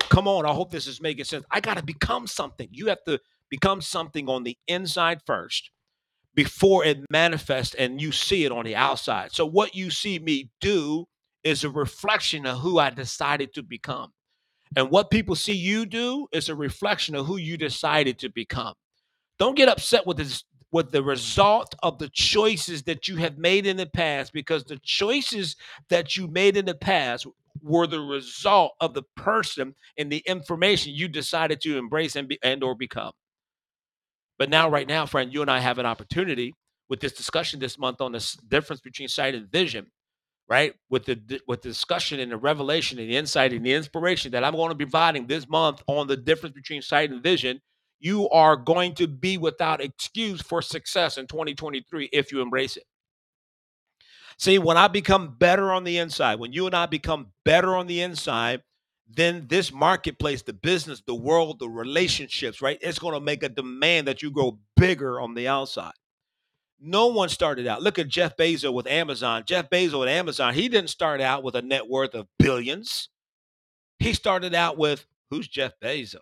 Come 0.00 0.26
on, 0.26 0.46
I 0.46 0.52
hope 0.52 0.70
this 0.70 0.86
is 0.86 1.02
making 1.02 1.24
sense. 1.24 1.44
I 1.50 1.60
got 1.60 1.76
to 1.76 1.84
become 1.84 2.26
something. 2.26 2.68
You 2.70 2.86
have 2.86 3.04
to 3.06 3.20
become 3.50 3.82
something 3.82 4.28
on 4.28 4.44
the 4.44 4.56
inside 4.66 5.20
first 5.26 5.70
before 6.34 6.84
it 6.84 7.04
manifests 7.10 7.74
and 7.74 8.00
you 8.00 8.12
see 8.12 8.44
it 8.44 8.52
on 8.52 8.64
the 8.64 8.76
outside. 8.76 9.32
So, 9.32 9.44
what 9.44 9.74
you 9.74 9.90
see 9.90 10.18
me 10.18 10.50
do 10.60 11.06
is 11.44 11.64
a 11.64 11.70
reflection 11.70 12.46
of 12.46 12.58
who 12.58 12.78
I 12.78 12.90
decided 12.90 13.52
to 13.54 13.62
become. 13.62 14.12
And 14.76 14.90
what 14.90 15.10
people 15.10 15.34
see 15.34 15.54
you 15.54 15.86
do 15.86 16.28
is 16.32 16.48
a 16.48 16.54
reflection 16.54 17.14
of 17.14 17.26
who 17.26 17.38
you 17.38 17.56
decided 17.56 18.18
to 18.20 18.28
become. 18.28 18.74
Don't 19.38 19.56
get 19.56 19.68
upset 19.70 20.06
with 20.06 20.18
this 20.18 20.44
with 20.72 20.90
the 20.90 21.02
result 21.02 21.74
of 21.82 21.98
the 21.98 22.10
choices 22.12 22.82
that 22.82 23.08
you 23.08 23.16
have 23.16 23.38
made 23.38 23.66
in 23.66 23.76
the 23.76 23.86
past 23.86 24.32
because 24.32 24.64
the 24.64 24.78
choices 24.82 25.56
that 25.88 26.16
you 26.16 26.26
made 26.28 26.56
in 26.56 26.66
the 26.66 26.74
past 26.74 27.26
were 27.62 27.86
the 27.86 28.00
result 28.00 28.72
of 28.80 28.92
the 28.92 29.04
person 29.16 29.74
and 29.96 30.10
the 30.10 30.22
information 30.26 30.92
you 30.92 31.08
decided 31.08 31.60
to 31.62 31.78
embrace 31.78 32.16
and 32.16 32.28
be, 32.28 32.38
and 32.42 32.62
or 32.62 32.74
become. 32.74 33.12
But 34.38 34.50
now, 34.50 34.68
right 34.68 34.86
now, 34.86 35.06
friend, 35.06 35.32
you 35.32 35.40
and 35.40 35.50
I 35.50 35.60
have 35.60 35.78
an 35.78 35.86
opportunity 35.86 36.52
with 36.88 37.00
this 37.00 37.12
discussion 37.12 37.58
this 37.58 37.78
month 37.78 38.00
on 38.00 38.12
the 38.12 38.36
difference 38.48 38.80
between 38.80 39.08
sight 39.08 39.34
and 39.34 39.50
vision, 39.50 39.86
right? 40.48 40.74
With 40.90 41.04
the 41.06 41.40
with 41.46 41.62
the 41.62 41.68
discussion 41.68 42.20
and 42.20 42.30
the 42.30 42.36
revelation 42.36 42.98
and 42.98 43.10
the 43.10 43.16
insight 43.16 43.52
and 43.52 43.64
the 43.64 43.72
inspiration 43.72 44.32
that 44.32 44.44
I'm 44.44 44.54
going 44.54 44.70
to 44.70 44.74
be 44.74 44.84
providing 44.84 45.26
this 45.26 45.48
month 45.48 45.82
on 45.86 46.06
the 46.06 46.16
difference 46.16 46.54
between 46.54 46.82
sight 46.82 47.10
and 47.10 47.22
vision, 47.22 47.60
you 47.98 48.28
are 48.30 48.56
going 48.56 48.94
to 48.96 49.06
be 49.06 49.38
without 49.38 49.80
excuse 49.80 50.40
for 50.42 50.62
success 50.62 51.18
in 51.18 51.26
2023 51.26 52.10
if 52.12 52.30
you 52.32 52.40
embrace 52.40 52.76
it. 52.76 52.84
See, 54.38 54.58
when 54.58 54.76
I 54.76 54.88
become 54.88 55.34
better 55.38 55.72
on 55.72 55.84
the 55.84 55.98
inside, 55.98 56.38
when 56.38 56.52
you 56.52 56.66
and 56.66 56.74
I 56.74 56.86
become 56.86 57.28
better 57.44 57.74
on 57.74 57.86
the 57.86 58.02
inside, 58.02 58.62
then 59.08 59.46
this 59.48 59.72
marketplace, 59.72 60.42
the 60.42 60.52
business, 60.52 61.02
the 61.06 61.14
world, 61.14 61.58
the 61.58 61.68
relationships, 61.68 62.60
right? 62.60 62.78
It's 62.82 62.98
going 62.98 63.14
to 63.14 63.20
make 63.20 63.42
a 63.42 63.48
demand 63.48 64.08
that 64.08 64.22
you 64.22 64.30
grow 64.30 64.58
bigger 64.76 65.20
on 65.20 65.34
the 65.34 65.48
outside. 65.48 65.92
No 66.78 67.06
one 67.06 67.28
started 67.28 67.66
out. 67.66 67.82
Look 67.82 67.98
at 67.98 68.08
Jeff 68.08 68.36
Bezos 68.36 68.72
with 68.72 68.86
Amazon. 68.86 69.44
Jeff 69.46 69.70
Bezos 69.70 69.98
with 69.98 70.08
Amazon, 70.08 70.54
he 70.54 70.68
didn't 70.68 70.90
start 70.90 71.20
out 71.20 71.42
with 71.42 71.54
a 71.54 71.62
net 71.62 71.88
worth 71.88 72.14
of 72.14 72.26
billions. 72.38 73.08
He 73.98 74.12
started 74.12 74.54
out 74.54 74.76
with 74.76 75.06
who's 75.30 75.48
Jeff 75.48 75.72
Bezos? 75.82 76.16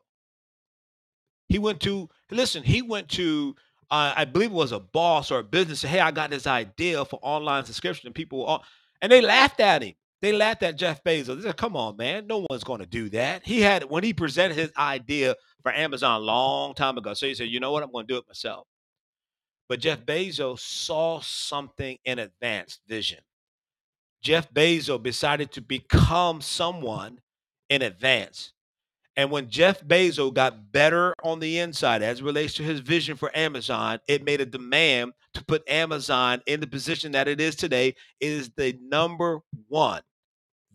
He 1.48 1.58
went 1.58 1.80
to, 1.80 2.08
listen, 2.30 2.62
he 2.62 2.82
went 2.82 3.08
to, 3.10 3.54
uh, 3.90 4.14
I 4.16 4.24
believe 4.24 4.50
it 4.50 4.54
was 4.54 4.72
a 4.72 4.80
boss 4.80 5.30
or 5.30 5.40
a 5.40 5.44
business. 5.44 5.82
Hey, 5.82 6.00
I 6.00 6.10
got 6.10 6.30
this 6.30 6.46
idea 6.46 7.04
for 7.04 7.18
online 7.20 7.64
subscription. 7.64 8.06
And 8.06 8.14
people, 8.14 8.44
all, 8.44 8.64
and 9.02 9.10
they 9.10 9.20
laughed 9.20 9.60
at 9.60 9.82
him. 9.82 9.94
They 10.22 10.32
laughed 10.32 10.62
at 10.62 10.78
Jeff 10.78 11.04
Bezos. 11.04 11.36
They 11.36 11.42
said, 11.42 11.56
come 11.56 11.76
on, 11.76 11.96
man. 11.96 12.26
No 12.26 12.46
one's 12.48 12.64
going 12.64 12.80
to 12.80 12.86
do 12.86 13.10
that. 13.10 13.44
He 13.44 13.60
had, 13.60 13.84
when 13.84 14.04
he 14.04 14.14
presented 14.14 14.56
his 14.56 14.70
idea 14.78 15.34
for 15.62 15.72
Amazon 15.72 16.22
a 16.22 16.24
long 16.24 16.74
time 16.74 16.96
ago, 16.96 17.12
so 17.12 17.26
he 17.26 17.34
said, 17.34 17.48
you 17.48 17.60
know 17.60 17.72
what? 17.72 17.82
I'm 17.82 17.92
going 17.92 18.06
to 18.06 18.12
do 18.14 18.18
it 18.18 18.24
myself. 18.26 18.66
But 19.68 19.80
Jeff 19.80 20.04
Bezos 20.04 20.60
saw 20.60 21.20
something 21.20 21.98
in 22.04 22.18
advanced 22.18 22.80
vision. 22.86 23.20
Jeff 24.22 24.52
Bezos 24.52 25.02
decided 25.02 25.52
to 25.52 25.60
become 25.60 26.40
someone 26.40 27.20
in 27.68 27.82
advance. 27.82 28.52
And 29.16 29.30
when 29.30 29.48
Jeff 29.48 29.82
Bezos 29.84 30.34
got 30.34 30.72
better 30.72 31.14
on 31.22 31.38
the 31.38 31.58
inside 31.58 32.02
as 32.02 32.20
relates 32.20 32.54
to 32.54 32.62
his 32.62 32.80
vision 32.80 33.16
for 33.16 33.30
Amazon, 33.36 34.00
it 34.08 34.24
made 34.24 34.40
a 34.40 34.46
demand 34.46 35.12
to 35.34 35.44
put 35.44 35.68
Amazon 35.68 36.42
in 36.46 36.60
the 36.60 36.66
position 36.66 37.12
that 37.12 37.28
it 37.28 37.40
is 37.40 37.54
today. 37.54 37.88
It 38.20 38.28
is 38.28 38.50
the 38.56 38.76
number 38.82 39.40
one, 39.68 40.02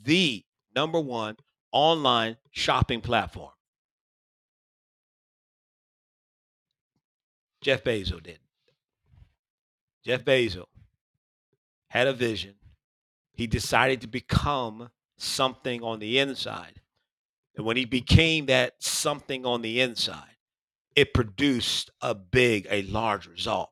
the 0.01 0.43
number 0.75 0.99
one 0.99 1.35
online 1.71 2.37
shopping 2.51 3.01
platform. 3.01 3.51
Jeff 7.61 7.83
Bezos 7.83 8.23
did. 8.23 8.39
Jeff 10.03 10.23
Bezos 10.23 10.65
had 11.89 12.07
a 12.07 12.13
vision. 12.13 12.55
He 13.33 13.47
decided 13.47 14.01
to 14.01 14.07
become 14.07 14.89
something 15.17 15.83
on 15.83 15.99
the 15.99 16.19
inside. 16.19 16.81
And 17.55 17.65
when 17.65 17.77
he 17.77 17.85
became 17.85 18.45
that 18.47 18.73
something 18.79 19.45
on 19.45 19.61
the 19.61 19.81
inside, 19.81 20.35
it 20.95 21.13
produced 21.13 21.91
a 22.01 22.15
big, 22.15 22.67
a 22.69 22.83
large 22.83 23.27
result. 23.27 23.69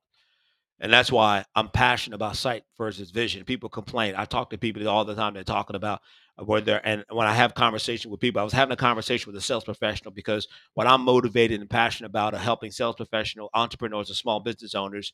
And 0.79 0.93
that's 0.93 1.11
why 1.11 1.43
I'm 1.55 1.69
passionate 1.69 2.15
about 2.15 2.35
sight 2.35 2.63
versus 2.77 3.09
vision. 3.09 3.43
People 3.45 3.69
complain. 3.69 4.13
I 4.15 4.25
talk 4.25 4.51
to 4.51 4.57
people 4.57 4.87
all 4.87 5.05
the 5.05 5.15
time. 5.15 5.33
They're 5.33 5.43
talking 5.43 5.75
about 5.75 6.01
where 6.37 6.61
they're, 6.61 6.85
and 6.87 7.03
when 7.09 7.25
I 7.25 7.33
have 7.33 7.55
conversation 7.55 8.11
with 8.11 8.19
people, 8.19 8.39
I 8.39 8.43
was 8.43 8.53
having 8.53 8.73
a 8.73 8.77
conversation 8.77 9.31
with 9.31 9.41
a 9.41 9.43
sales 9.43 9.63
professional 9.63 10.11
because 10.11 10.47
what 10.75 10.85
I'm 10.85 11.01
motivated 11.01 11.61
and 11.61 11.69
passionate 11.69 12.09
about 12.09 12.35
are 12.35 12.39
helping 12.39 12.69
sales 12.69 12.95
professional 12.95 13.49
entrepreneurs 13.55 14.09
and 14.09 14.17
small 14.17 14.39
business 14.39 14.75
owners 14.75 15.13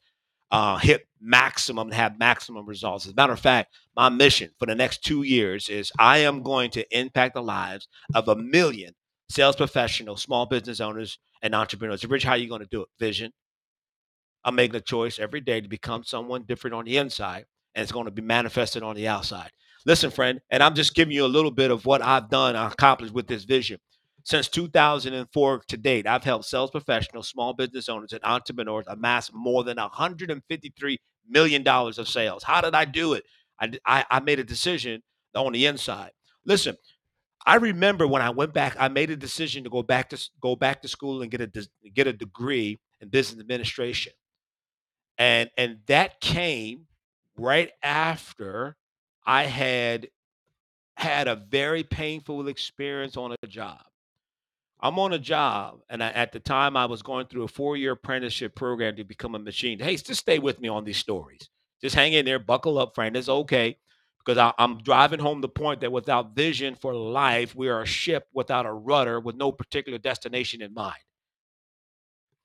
uh, 0.53 0.77
hit 0.77 1.07
maximum 1.19 1.87
and 1.87 1.95
have 1.95 2.19
maximum 2.19 2.65
results. 2.67 3.07
As 3.07 3.11
a 3.11 3.15
matter 3.15 3.33
of 3.33 3.39
fact, 3.39 3.73
my 3.95 4.07
mission 4.07 4.51
for 4.59 4.67
the 4.67 4.75
next 4.75 5.03
two 5.03 5.23
years 5.23 5.67
is 5.67 5.91
I 5.97 6.19
am 6.19 6.43
going 6.43 6.69
to 6.71 6.97
impact 6.97 7.33
the 7.33 7.41
lives 7.41 7.87
of 8.13 8.27
a 8.27 8.35
million 8.35 8.93
sales 9.29 9.55
professionals, 9.55 10.21
small 10.21 10.45
business 10.45 10.79
owners, 10.79 11.17
and 11.41 11.55
entrepreneurs. 11.55 12.05
Rich, 12.05 12.23
how 12.23 12.33
are 12.33 12.37
you 12.37 12.47
going 12.47 12.61
to 12.61 12.67
do 12.67 12.83
it? 12.83 12.87
Vision. 12.99 13.33
I'm 14.45 14.53
making 14.53 14.75
a 14.75 14.81
choice 14.81 15.17
every 15.17 15.41
day 15.41 15.59
to 15.59 15.67
become 15.67 16.03
someone 16.03 16.43
different 16.43 16.75
on 16.75 16.85
the 16.85 16.97
inside, 16.97 17.45
and 17.73 17.81
it's 17.81 17.91
going 17.91 18.05
to 18.05 18.11
be 18.11 18.21
manifested 18.21 18.83
on 18.83 18.95
the 18.95 19.07
outside. 19.07 19.49
Listen, 19.87 20.11
friend, 20.11 20.39
and 20.51 20.61
I'm 20.61 20.75
just 20.75 20.93
giving 20.93 21.15
you 21.15 21.25
a 21.25 21.27
little 21.27 21.51
bit 21.51 21.71
of 21.71 21.85
what 21.85 22.03
I've 22.03 22.29
done, 22.29 22.55
accomplished 22.55 23.13
with 23.13 23.25
this 23.25 23.43
vision. 23.43 23.79
Since 24.23 24.47
2004 24.49 25.63
to 25.67 25.77
date, 25.77 26.07
I've 26.07 26.23
helped 26.23 26.45
sales 26.45 26.71
professionals, 26.71 27.27
small 27.27 27.53
business 27.53 27.89
owners, 27.89 28.13
and 28.13 28.23
entrepreneurs 28.23 28.85
amass 28.87 29.31
more 29.33 29.63
than 29.63 29.77
$153 29.77 30.97
million 31.27 31.67
of 31.67 32.07
sales. 32.07 32.43
How 32.43 32.61
did 32.61 32.73
I 32.75 32.85
do 32.85 33.13
it? 33.13 33.25
I, 33.59 33.71
I, 33.85 34.05
I 34.09 34.19
made 34.21 34.39
a 34.39 34.43
decision 34.43 35.03
on 35.35 35.51
the 35.53 35.65
inside. 35.65 36.11
Listen, 36.45 36.77
I 37.45 37.55
remember 37.55 38.07
when 38.07 38.21
I 38.21 38.29
went 38.29 38.53
back, 38.53 38.75
I 38.79 38.87
made 38.87 39.09
a 39.11 39.15
decision 39.17 39.63
to 39.65 39.69
go 39.69 39.83
back 39.83 40.09
to 40.09 40.29
go 40.41 40.55
back 40.55 40.81
to 40.83 40.87
school 40.87 41.21
and 41.21 41.31
get 41.31 41.41
a 41.41 41.67
get 41.93 42.07
a 42.07 42.13
degree 42.13 42.79
in 43.01 43.09
business 43.09 43.39
administration, 43.41 44.13
and 45.17 45.49
and 45.57 45.79
that 45.87 46.19
came 46.21 46.87
right 47.37 47.71
after 47.81 48.75
I 49.25 49.43
had 49.43 50.09
had 50.97 51.27
a 51.27 51.35
very 51.35 51.83
painful 51.83 52.47
experience 52.49 53.17
on 53.17 53.35
a 53.41 53.47
job. 53.47 53.81
I'm 54.83 54.99
on 54.99 55.13
a 55.13 55.19
job, 55.19 55.79
and 55.89 56.03
I, 56.03 56.09
at 56.09 56.33
the 56.33 56.41
time 56.41 56.75
I 56.75 56.85
was 56.87 57.01
going 57.01 57.27
through 57.27 57.43
a 57.43 57.47
four 57.47 57.77
year 57.77 57.93
apprenticeship 57.93 58.53
program 58.53 58.97
to 58.97 59.05
become 59.05 59.33
a 59.33 59.39
machine. 59.39 59.79
Hey, 59.79 59.95
just 59.95 60.19
stay 60.19 60.39
with 60.39 60.59
me 60.59 60.67
on 60.67 60.83
these 60.83 60.97
stories. 60.97 61.49
Just 61.81 61.95
hang 61.95 62.11
in 62.11 62.25
there, 62.25 62.37
buckle 62.37 62.77
up, 62.77 62.93
friend. 62.93 63.15
It's 63.15 63.29
okay 63.29 63.77
because 64.19 64.37
I, 64.37 64.53
I'm 64.57 64.79
driving 64.83 65.21
home 65.21 65.39
the 65.39 65.47
point 65.47 65.81
that 65.81 65.91
without 65.93 66.35
vision 66.35 66.75
for 66.75 66.93
life, 66.93 67.55
we 67.55 67.69
are 67.69 67.81
a 67.81 67.85
ship 67.85 68.27
without 68.33 68.65
a 68.65 68.73
rudder 68.73 69.21
with 69.21 69.37
no 69.37 69.53
particular 69.53 69.97
destination 69.97 70.61
in 70.61 70.73
mind. 70.73 70.99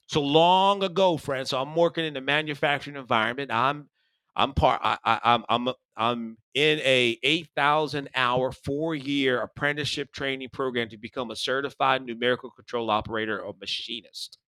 So 0.06 0.22
long 0.22 0.84
ago, 0.84 1.16
friends, 1.16 1.50
so 1.50 1.60
I'm 1.60 1.74
working 1.74 2.04
in 2.04 2.14
the 2.14 2.20
manufacturing 2.20 2.96
environment. 2.96 3.50
I'm 3.52 3.88
I'm 4.36 4.54
part. 4.54 4.80
I, 4.84 4.96
I, 5.04 5.20
I'm 5.24 5.44
I'm 5.48 5.74
I'm 5.98 6.38
in 6.54 6.78
a 6.78 7.18
eight 7.24 7.48
thousand 7.56 8.08
hour, 8.14 8.52
four 8.52 8.94
year 8.94 9.40
apprenticeship 9.40 10.12
training 10.12 10.48
program 10.52 10.88
to 10.90 10.96
become 10.96 11.32
a 11.32 11.36
certified 11.36 12.06
numerical 12.06 12.50
control 12.50 12.88
operator 12.88 13.40
or 13.40 13.52
machinist. 13.60 14.38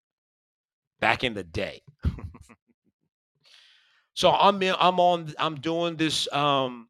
Back 1.01 1.25
in 1.25 1.35
the 1.35 1.43
day. 1.43 1.83
so 4.15 4.31
I'm 4.31 4.63
in, 4.63 4.77
I'm 4.79 5.01
on 5.01 5.35
I'm 5.39 5.57
doing 5.57 5.97
this 5.97 6.33
um 6.33 6.89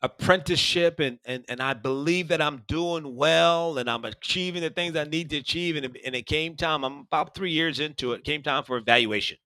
apprenticeship 0.00 1.00
and, 1.00 1.18
and 1.24 1.44
and 1.48 1.60
I 1.60 1.74
believe 1.74 2.28
that 2.28 2.40
I'm 2.40 2.62
doing 2.68 3.16
well 3.16 3.78
and 3.78 3.90
I'm 3.90 4.04
achieving 4.04 4.62
the 4.62 4.70
things 4.70 4.94
I 4.94 5.02
need 5.04 5.30
to 5.30 5.38
achieve 5.38 5.74
and 5.74 5.86
it, 5.86 5.96
and 6.06 6.14
it 6.14 6.24
came 6.24 6.54
time 6.54 6.84
I'm 6.84 6.98
about 7.00 7.34
3 7.34 7.50
years 7.50 7.80
into 7.80 8.12
it 8.12 8.22
came 8.22 8.44
time 8.44 8.62
for 8.62 8.76
evaluation 8.76 9.38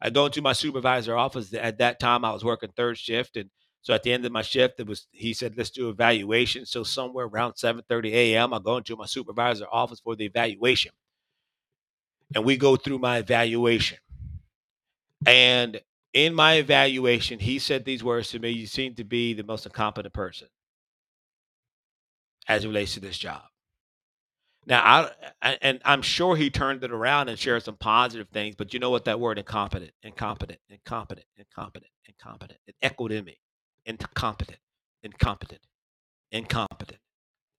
I 0.00 0.10
go 0.10 0.26
into 0.26 0.42
my 0.42 0.52
supervisor 0.52 1.16
office. 1.16 1.52
At 1.54 1.78
that 1.78 1.98
time, 2.00 2.24
I 2.24 2.32
was 2.32 2.44
working 2.44 2.70
third 2.70 2.98
shift, 2.98 3.36
and 3.36 3.50
so 3.82 3.94
at 3.94 4.02
the 4.02 4.12
end 4.12 4.24
of 4.24 4.32
my 4.32 4.42
shift, 4.42 4.80
it 4.80 4.86
was 4.86 5.06
he 5.12 5.32
said, 5.34 5.56
"Let's 5.56 5.70
do 5.70 5.88
evaluation." 5.88 6.66
So 6.66 6.84
somewhere 6.84 7.26
around 7.26 7.54
7:30 7.54 8.12
a.m., 8.12 8.52
I 8.54 8.58
go 8.58 8.76
into 8.78 8.96
my 8.96 9.06
supervisor 9.06 9.66
office 9.70 10.00
for 10.00 10.16
the 10.16 10.24
evaluation, 10.26 10.92
and 12.34 12.44
we 12.44 12.56
go 12.56 12.76
through 12.76 12.98
my 12.98 13.18
evaluation. 13.18 13.98
And 15.26 15.80
in 16.12 16.34
my 16.34 16.54
evaluation, 16.54 17.38
he 17.40 17.58
said 17.58 17.84
these 17.84 18.04
words 18.04 18.30
to 18.30 18.38
me: 18.38 18.50
"You 18.50 18.66
seem 18.66 18.94
to 18.96 19.04
be 19.04 19.32
the 19.34 19.44
most 19.44 19.66
incompetent 19.66 20.14
person 20.14 20.48
as 22.48 22.64
it 22.64 22.68
relates 22.68 22.94
to 22.94 23.00
this 23.00 23.18
job." 23.18 23.42
Now, 24.66 25.10
I 25.42 25.58
and 25.60 25.80
I'm 25.84 26.02
sure 26.02 26.36
he 26.36 26.50
turned 26.50 26.82
it 26.84 26.90
around 26.90 27.28
and 27.28 27.38
shared 27.38 27.62
some 27.62 27.76
positive 27.76 28.28
things, 28.32 28.54
but 28.56 28.72
you 28.72 28.80
know 28.80 28.90
what 28.90 29.04
that 29.04 29.20
word 29.20 29.38
incompetent, 29.38 29.92
incompetent, 30.02 30.58
incompetent, 30.70 31.26
incompetent, 31.36 31.90
incompetent. 32.08 32.60
It 32.66 32.76
echoed 32.82 33.12
in 33.12 33.24
me. 33.24 33.38
Incompetent, 33.86 34.58
incompetent, 35.02 35.60
incompetent, 36.32 37.00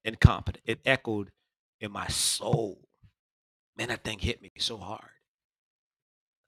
incompetent. 0.03 0.63
It 0.65 0.79
echoed 0.85 1.31
in 1.79 1.91
my 1.91 2.07
soul. 2.07 2.79
Man, 3.77 3.89
that 3.89 4.03
thing 4.03 4.19
hit 4.19 4.41
me 4.41 4.51
so 4.57 4.77
hard. 4.77 5.09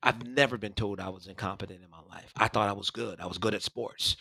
I've 0.01 0.25
never 0.25 0.57
been 0.57 0.73
told 0.73 0.99
I 0.99 1.09
was 1.09 1.27
incompetent 1.27 1.83
in 1.83 1.89
my 1.89 2.01
life. 2.09 2.31
I 2.35 2.47
thought 2.47 2.69
I 2.69 2.73
was 2.73 2.89
good. 2.89 3.19
I 3.19 3.27
was 3.27 3.37
good 3.37 3.53
at 3.53 3.61
sports. 3.61 4.15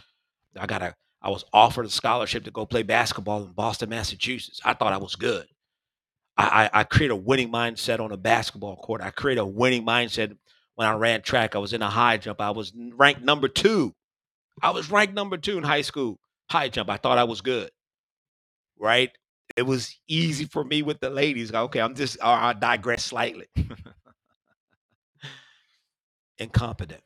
I 0.58 0.66
got 0.66 0.82
a 0.82 0.94
I 1.22 1.30
was 1.30 1.44
offered 1.52 1.86
a 1.86 1.90
scholarship 1.90 2.44
to 2.44 2.50
go 2.50 2.66
play 2.66 2.82
basketball 2.82 3.42
in 3.44 3.52
Boston, 3.52 3.88
Massachusetts. 3.88 4.60
I 4.64 4.74
thought 4.74 4.92
I 4.92 4.98
was 4.98 5.16
good. 5.16 5.46
I, 6.38 6.70
I, 6.72 6.84
create 6.84 7.10
a 7.10 7.16
winning 7.16 7.50
mindset 7.50 7.98
on 7.98 8.12
a 8.12 8.16
basketball 8.16 8.76
court. 8.76 9.00
I 9.00 9.10
create 9.10 9.38
a 9.38 9.44
winning 9.44 9.86
mindset 9.86 10.36
when 10.74 10.86
I 10.86 10.92
ran 10.92 11.22
track. 11.22 11.56
I 11.56 11.58
was 11.58 11.72
in 11.72 11.80
a 11.80 11.88
high 11.88 12.18
jump. 12.18 12.42
I 12.42 12.50
was 12.50 12.74
ranked 12.76 13.22
number 13.22 13.48
two. 13.48 13.94
I 14.62 14.70
was 14.70 14.90
ranked 14.90 15.14
number 15.14 15.38
two 15.38 15.56
in 15.56 15.64
high 15.64 15.80
school 15.80 16.18
high 16.50 16.68
jump. 16.68 16.90
I 16.90 16.96
thought 16.96 17.18
I 17.18 17.24
was 17.24 17.40
good. 17.40 17.70
Right? 18.78 19.10
It 19.56 19.62
was 19.62 19.98
easy 20.06 20.44
for 20.44 20.64
me 20.64 20.82
with 20.82 21.00
the 21.00 21.08
ladies. 21.08 21.52
Okay, 21.52 21.80
I'm 21.80 21.94
just 21.94 22.18
I 22.22 22.52
digress 22.52 23.04
slightly. 23.04 23.46
Incompetent. 26.38 27.02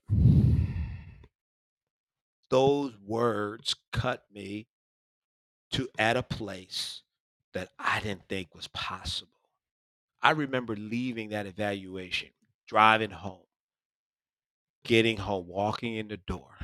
Those 2.49 2.93
words 3.07 3.77
cut 3.93 4.25
me 4.33 4.67
to 5.73 5.89
at 5.99 6.17
a 6.17 6.23
place 6.25 7.03
that 7.55 7.71
I 7.79 8.01
didn't 8.01 8.29
think 8.29 8.55
was 8.55 8.69
possible. 8.69 9.33
I 10.23 10.31
remember 10.33 10.77
leaving 10.77 11.31
that 11.31 11.47
evaluation, 11.47 12.29
driving 12.67 13.11
home, 13.11 13.47
getting 14.85 15.17
home, 15.17 15.47
walking 15.49 15.97
in 15.97 16.09
the 16.09 16.19
door, 16.19 16.57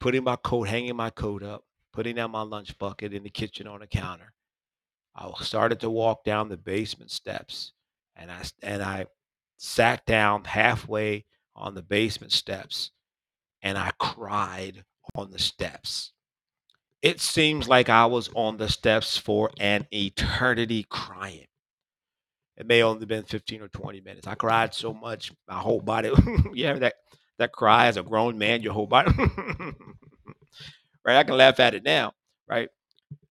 putting 0.00 0.24
my 0.24 0.36
coat, 0.36 0.68
hanging 0.68 0.96
my 0.96 1.10
coat 1.10 1.42
up, 1.42 1.64
putting 1.92 2.16
down 2.16 2.30
my 2.30 2.42
lunch 2.42 2.78
bucket 2.78 3.14
in 3.14 3.22
the 3.22 3.30
kitchen 3.30 3.66
on 3.66 3.80
the 3.80 3.86
counter. 3.86 4.32
I 5.14 5.32
started 5.40 5.80
to 5.80 5.90
walk 5.90 6.24
down 6.24 6.50
the 6.50 6.58
basement 6.58 7.10
steps, 7.10 7.72
and 8.14 8.30
I 8.30 8.42
and 8.62 8.82
I 8.82 9.06
sat 9.56 10.04
down 10.04 10.44
halfway 10.44 11.24
on 11.54 11.74
the 11.74 11.82
basement 11.82 12.32
steps, 12.32 12.90
and 13.62 13.78
I 13.78 13.92
cried 13.98 14.84
on 15.14 15.30
the 15.30 15.38
steps. 15.38 16.12
It 17.06 17.20
seems 17.20 17.68
like 17.68 17.88
I 17.88 18.04
was 18.06 18.30
on 18.34 18.56
the 18.56 18.68
steps 18.68 19.16
for 19.16 19.52
an 19.60 19.86
eternity 19.94 20.84
crying. 20.88 21.46
It 22.56 22.66
may 22.66 22.82
only 22.82 23.06
been 23.06 23.22
15 23.22 23.62
or 23.62 23.68
20 23.68 24.00
minutes. 24.00 24.26
I 24.26 24.34
cried 24.34 24.74
so 24.74 24.92
much, 24.92 25.30
my 25.46 25.54
whole 25.54 25.80
body. 25.80 26.08
have 26.64 26.80
that 26.80 26.94
that 27.38 27.52
cry 27.52 27.86
as 27.86 27.96
a 27.96 28.02
grown 28.02 28.38
man, 28.38 28.60
your 28.60 28.72
whole 28.72 28.88
body. 28.88 29.12
right? 31.04 31.16
I 31.16 31.22
can 31.22 31.36
laugh 31.36 31.60
at 31.60 31.74
it 31.74 31.84
now, 31.84 32.12
right? 32.48 32.70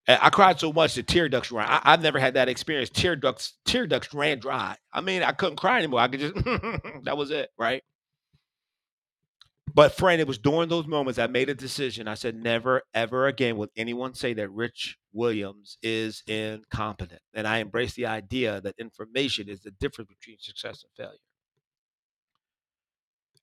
I 0.08 0.30
cried 0.30 0.58
so 0.58 0.72
much 0.72 0.94
that 0.94 1.06
tear 1.06 1.28
ducts 1.28 1.52
ran. 1.52 1.68
I, 1.68 1.90
have 1.90 2.00
never 2.00 2.18
had 2.18 2.32
that 2.32 2.48
experience. 2.48 2.88
Tear 2.88 3.14
ducts, 3.14 3.58
tear 3.66 3.86
ducts 3.86 4.14
ran 4.14 4.38
dry. 4.38 4.76
I 4.90 5.02
mean, 5.02 5.22
I 5.22 5.32
couldn't 5.32 5.56
cry 5.56 5.76
anymore. 5.76 6.00
I 6.00 6.08
could 6.08 6.20
just 6.20 6.34
that 7.04 7.18
was 7.18 7.30
it, 7.30 7.50
right? 7.58 7.82
But 9.76 9.92
friend, 9.92 10.22
it 10.22 10.26
was 10.26 10.38
during 10.38 10.70
those 10.70 10.86
moments 10.86 11.18
I 11.18 11.26
made 11.26 11.50
a 11.50 11.54
decision. 11.54 12.08
I 12.08 12.14
said, 12.14 12.34
never, 12.34 12.80
ever 12.94 13.26
again 13.26 13.58
will 13.58 13.68
anyone 13.76 14.14
say 14.14 14.32
that 14.32 14.48
Rich 14.48 14.96
Williams 15.12 15.76
is 15.82 16.22
incompetent. 16.26 17.20
And 17.34 17.46
I 17.46 17.58
embrace 17.58 17.92
the 17.92 18.06
idea 18.06 18.62
that 18.62 18.74
information 18.78 19.50
is 19.50 19.60
the 19.60 19.72
difference 19.72 20.08
between 20.08 20.38
success 20.40 20.82
and 20.82 20.90
failure. 20.96 21.20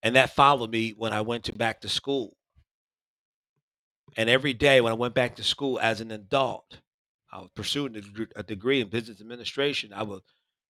And 0.01 0.15
that 0.15 0.31
followed 0.31 0.71
me 0.71 0.95
when 0.97 1.13
I 1.13 1.21
went 1.21 1.43
to 1.43 1.53
back 1.53 1.81
to 1.81 1.87
school. 1.87 2.35
And 4.17 4.27
every 4.27 4.53
day 4.53 4.81
when 4.81 4.91
I 4.91 4.95
went 4.95 5.13
back 5.13 5.35
to 5.35 5.43
school 5.43 5.79
as 5.79 6.01
an 6.01 6.09
adult, 6.09 6.79
I 7.31 7.41
was 7.41 7.51
pursuing 7.55 7.95
a 8.35 8.41
degree 8.41 8.81
in 8.81 8.89
business 8.89 9.21
administration. 9.21 9.93
I 9.93 10.01
would 10.01 10.21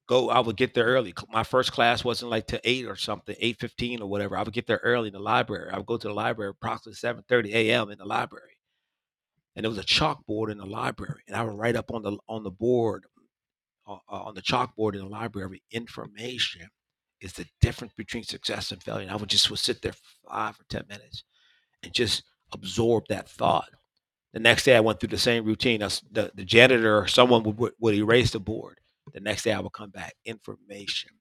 go 0.07 0.29
i 0.29 0.39
would 0.39 0.57
get 0.57 0.73
there 0.73 0.85
early. 0.85 1.13
My 1.29 1.43
first 1.43 1.71
class 1.71 2.03
wasn't 2.03 2.31
like 2.31 2.47
to 2.47 2.61
8 2.63 2.85
or 2.87 2.95
something 2.95 3.35
8.15 3.41 4.01
or 4.01 4.07
whatever. 4.07 4.37
I 4.37 4.43
would 4.43 4.53
get 4.53 4.67
there 4.67 4.81
early 4.83 5.07
in 5.07 5.13
the 5.13 5.19
library. 5.19 5.69
I 5.71 5.77
would 5.77 5.85
go 5.85 5.97
to 5.97 6.07
the 6.07 6.13
library 6.13 6.51
approximately 6.51 6.97
7.30 6.97 7.53
a.m 7.53 7.91
in 7.91 7.97
the 7.97 8.05
library. 8.05 8.57
And 9.55 9.63
there 9.63 9.69
was 9.69 9.79
a 9.79 9.83
chalkboard 9.83 10.51
in 10.51 10.57
the 10.57 10.65
library 10.65 11.21
and 11.27 11.35
i 11.35 11.43
would 11.43 11.57
write 11.57 11.75
up 11.75 11.91
on 11.93 12.03
the 12.03 12.17
on 12.27 12.43
the 12.43 12.51
board 12.51 13.05
uh, 13.87 13.97
on 14.07 14.35
the 14.35 14.41
chalkboard 14.41 14.93
in 14.93 15.01
the 15.01 15.07
library 15.07 15.61
information 15.71 16.69
is 17.21 17.33
the 17.33 17.45
difference 17.61 17.93
between 17.95 18.23
success 18.23 18.71
and 18.71 18.83
failure. 18.83 19.03
And 19.03 19.11
i 19.11 19.15
would 19.15 19.29
just 19.29 19.49
would 19.49 19.59
sit 19.59 19.81
there 19.81 19.93
five 20.29 20.59
or 20.59 20.65
ten 20.69 20.83
minutes 20.89 21.23
and 21.83 21.93
just 21.93 22.23
absorb 22.53 23.05
that 23.09 23.29
thought. 23.29 23.69
The 24.33 24.39
next 24.39 24.65
day 24.65 24.75
i 24.75 24.79
went 24.79 24.99
through 24.99 25.09
the 25.09 25.17
same 25.17 25.45
routine 25.45 25.79
the, 25.79 26.31
the 26.35 26.43
janitor 26.45 26.97
or 26.99 27.07
someone 27.07 27.43
would, 27.43 27.71
would 27.79 27.95
erase 27.95 28.31
the 28.31 28.39
board 28.39 28.79
the 29.13 29.19
next 29.19 29.43
day 29.43 29.53
I 29.53 29.59
will 29.59 29.69
come 29.69 29.91
back. 29.91 30.15
Information 30.25 31.11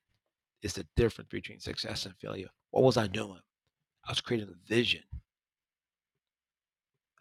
is 0.62 0.74
the 0.74 0.86
difference 0.96 1.28
between 1.30 1.60
success 1.60 2.06
and 2.06 2.14
failure. 2.16 2.48
What 2.70 2.84
was 2.84 2.96
I 2.96 3.06
doing? 3.06 3.40
I 4.04 4.10
was 4.10 4.20
creating 4.20 4.48
a 4.48 4.68
vision. 4.68 5.02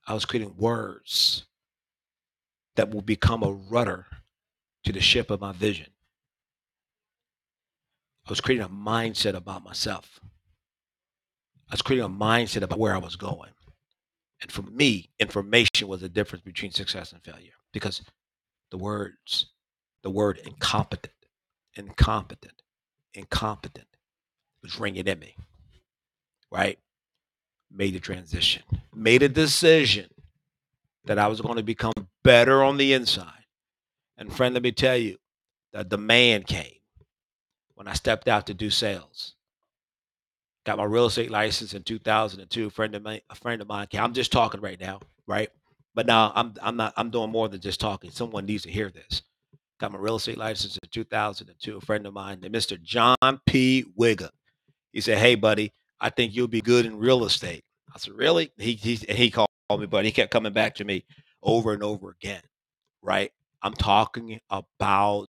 I 0.07 0.13
was 0.13 0.25
creating 0.25 0.55
words 0.57 1.45
that 2.75 2.93
will 2.93 3.01
become 3.01 3.43
a 3.43 3.51
rudder 3.51 4.07
to 4.83 4.91
the 4.91 5.01
ship 5.01 5.29
of 5.29 5.41
my 5.41 5.51
vision. 5.51 5.87
I 8.25 8.31
was 8.31 8.41
creating 8.41 8.65
a 8.65 8.69
mindset 8.69 9.35
about 9.35 9.63
myself. 9.63 10.19
I 11.69 11.73
was 11.73 11.81
creating 11.81 12.05
a 12.05 12.09
mindset 12.09 12.61
about 12.61 12.79
where 12.79 12.95
I 12.95 12.99
was 12.99 13.15
going. 13.15 13.51
And 14.41 14.51
for 14.51 14.63
me, 14.63 15.09
information 15.19 15.87
was 15.87 16.01
the 16.01 16.09
difference 16.09 16.43
between 16.43 16.71
success 16.71 17.13
and 17.13 17.23
failure 17.23 17.53
because 17.73 18.01
the 18.71 18.77
words 18.77 19.51
the 20.03 20.09
word 20.09 20.39
incompetent, 20.45 21.13
incompetent, 21.75 22.61
incompetent 23.13 23.87
was 24.61 24.79
ringing 24.79 25.07
in 25.07 25.19
me, 25.19 25.35
right? 26.51 26.79
Made 27.71 27.95
a 27.95 27.99
transition, 27.99 28.63
made 28.93 29.23
a 29.23 29.29
decision 29.29 30.07
that 31.05 31.17
I 31.19 31.27
was 31.27 31.41
going 31.41 31.57
to 31.57 31.63
become 31.63 31.93
better 32.23 32.63
on 32.63 32.77
the 32.77 32.93
inside. 32.93 33.45
And 34.17 34.31
friend, 34.33 34.53
let 34.53 34.63
me 34.63 34.71
tell 34.71 34.97
you, 34.97 35.17
that 35.73 35.89
the 35.89 35.97
demand 35.97 36.47
came 36.47 36.75
when 37.75 37.87
I 37.87 37.93
stepped 37.93 38.27
out 38.27 38.47
to 38.47 38.53
do 38.53 38.69
sales. 38.69 39.35
Got 40.65 40.77
my 40.77 40.83
real 40.83 41.07
estate 41.07 41.31
license 41.31 41.73
in 41.73 41.83
2002. 41.83 42.67
A 42.67 42.69
friend 42.69 42.93
of 42.93 43.01
mine, 43.01 43.21
a 43.29 43.35
friend 43.35 43.61
of 43.61 43.67
mine. 43.67 43.87
I'm 43.93 44.13
just 44.13 44.31
talking 44.31 44.61
right 44.61 44.79
now, 44.79 44.99
right? 45.25 45.49
But 45.95 46.05
now 46.05 46.31
I'm 46.35 46.53
I'm 46.61 46.77
not 46.77 46.93
I'm 46.97 47.09
doing 47.09 47.31
more 47.31 47.47
than 47.49 47.61
just 47.61 47.79
talking. 47.79 48.11
Someone 48.11 48.45
needs 48.45 48.63
to 48.63 48.71
hear 48.71 48.91
this 48.91 49.23
got 49.81 49.91
my 49.91 49.97
real 49.97 50.15
estate 50.15 50.37
license 50.37 50.77
in 50.81 50.89
2002. 50.91 51.77
A 51.77 51.81
friend 51.81 52.05
of 52.05 52.13
mine, 52.13 52.39
Mr. 52.41 52.81
John 52.81 53.17
P. 53.47 53.83
Wigger, 53.99 54.29
he 54.93 55.01
said, 55.01 55.17
"Hey, 55.17 55.35
buddy, 55.35 55.73
I 55.99 56.09
think 56.11 56.35
you'll 56.35 56.47
be 56.47 56.61
good 56.61 56.85
in 56.85 56.97
real 56.97 57.25
estate." 57.25 57.65
I 57.93 57.97
said, 57.97 58.13
"Really?" 58.13 58.51
He 58.57 58.73
he 58.73 58.95
he 58.95 59.31
called 59.31 59.49
me, 59.77 59.87
but 59.87 60.05
he 60.05 60.11
kept 60.11 60.31
coming 60.31 60.53
back 60.53 60.75
to 60.75 60.85
me 60.85 61.03
over 61.41 61.73
and 61.73 61.83
over 61.83 62.11
again. 62.11 62.43
Right? 63.01 63.31
I'm 63.63 63.73
talking 63.73 64.39
about 64.49 65.27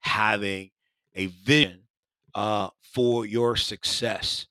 having 0.00 0.70
a 1.14 1.26
vision 1.26 1.82
uh, 2.34 2.70
for 2.82 3.24
your 3.24 3.56
success. 3.56 4.46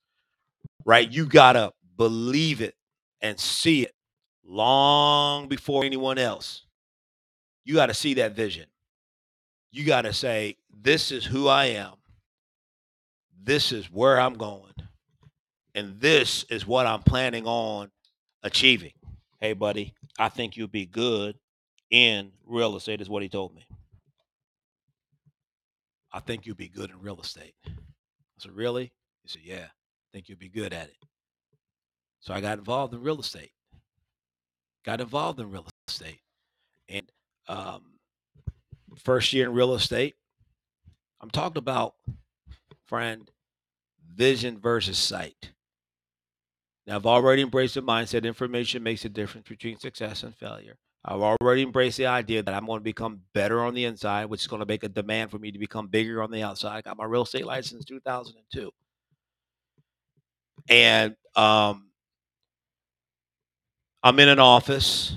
Right? 0.85 1.11
You 1.11 1.25
gotta 1.25 1.73
believe 1.97 2.61
it 2.61 2.75
and 3.21 3.37
see 3.37 3.83
it 3.83 3.93
long 4.45 5.49
before 5.49 5.83
anyone 5.83 6.17
else. 6.17 6.65
You 7.65 7.75
got 7.75 7.87
to 7.87 7.93
see 7.93 8.15
that 8.15 8.35
vision 8.35 8.65
you 9.71 9.85
got 9.85 10.03
to 10.03 10.13
say, 10.13 10.57
This 10.69 11.11
is 11.11 11.25
who 11.25 11.47
I 11.47 11.65
am. 11.65 11.93
This 13.43 13.71
is 13.71 13.91
where 13.91 14.19
I'm 14.19 14.35
going. 14.35 14.73
And 15.73 15.99
this 15.99 16.43
is 16.49 16.67
what 16.67 16.85
I'm 16.85 17.01
planning 17.01 17.45
on 17.45 17.89
achieving. 18.43 18.91
Hey, 19.39 19.53
buddy, 19.53 19.93
I 20.19 20.29
think 20.29 20.57
you'll 20.57 20.67
be 20.67 20.85
good 20.85 21.37
in 21.89 22.31
real 22.45 22.75
estate, 22.75 23.01
is 23.01 23.09
what 23.09 23.23
he 23.23 23.29
told 23.29 23.55
me. 23.55 23.65
I 26.13 26.19
think 26.19 26.45
you'll 26.45 26.55
be 26.55 26.67
good 26.67 26.89
in 26.89 26.99
real 26.99 27.19
estate. 27.21 27.55
I 27.65 27.71
said, 28.37 28.51
Really? 28.51 28.91
He 29.23 29.29
said, 29.29 29.41
Yeah, 29.43 29.65
I 29.65 30.07
think 30.11 30.29
you'll 30.29 30.37
be 30.37 30.49
good 30.49 30.73
at 30.73 30.87
it. 30.87 30.97
So 32.19 32.33
I 32.33 32.41
got 32.41 32.59
involved 32.59 32.93
in 32.93 33.01
real 33.01 33.19
estate. 33.19 33.51
Got 34.85 35.01
involved 35.01 35.39
in 35.39 35.51
real 35.51 35.65
estate. 35.87 36.19
And 36.89 37.09
um, 37.47 37.83
first 38.97 39.33
year 39.33 39.45
in 39.45 39.53
real 39.53 39.73
estate. 39.73 40.15
I'm 41.21 41.29
talking 41.29 41.57
about, 41.57 41.95
friend, 42.85 43.29
vision 44.13 44.59
versus 44.59 44.97
sight. 44.97 45.51
Now, 46.87 46.95
I've 46.95 47.05
already 47.05 47.43
embraced 47.43 47.75
the 47.75 47.81
mindset 47.81 48.25
information 48.25 48.83
makes 48.83 49.05
a 49.05 49.09
difference 49.09 49.47
between 49.47 49.77
success 49.77 50.23
and 50.23 50.35
failure. 50.35 50.77
I've 51.03 51.21
already 51.21 51.63
embraced 51.63 51.97
the 51.97 52.07
idea 52.07 52.43
that 52.43 52.53
I'm 52.53 52.65
going 52.65 52.79
to 52.79 52.83
become 52.83 53.21
better 53.33 53.63
on 53.63 53.73
the 53.73 53.85
inside, 53.85 54.25
which 54.25 54.41
is 54.41 54.47
going 54.47 54.59
to 54.59 54.65
make 54.65 54.83
a 54.83 54.89
demand 54.89 55.31
for 55.31 55.39
me 55.39 55.51
to 55.51 55.59
become 55.59 55.87
bigger 55.87 56.21
on 56.21 56.31
the 56.31 56.43
outside. 56.43 56.77
I 56.77 56.81
got 56.81 56.97
my 56.97 57.05
real 57.05 57.23
estate 57.23 57.45
license 57.45 57.85
2002. 57.85 58.71
And 60.69 61.15
um, 61.35 61.89
I'm 64.03 64.19
in 64.19 64.29
an 64.29 64.39
office, 64.39 65.15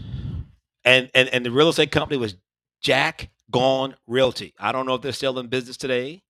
and, 0.85 1.11
and, 1.15 1.29
and 1.29 1.45
the 1.45 1.51
real 1.51 1.69
estate 1.69 1.91
company 1.91 2.19
was 2.19 2.35
Jack 2.81 3.31
Gaughan 3.53 3.95
Realty. 4.07 4.55
I 4.59 4.73
don't 4.73 4.87
know 4.87 4.95
if 4.95 5.03
they're 5.03 5.13
still 5.13 5.39
in 5.39 5.49
business 5.49 5.77
today. 5.77 6.23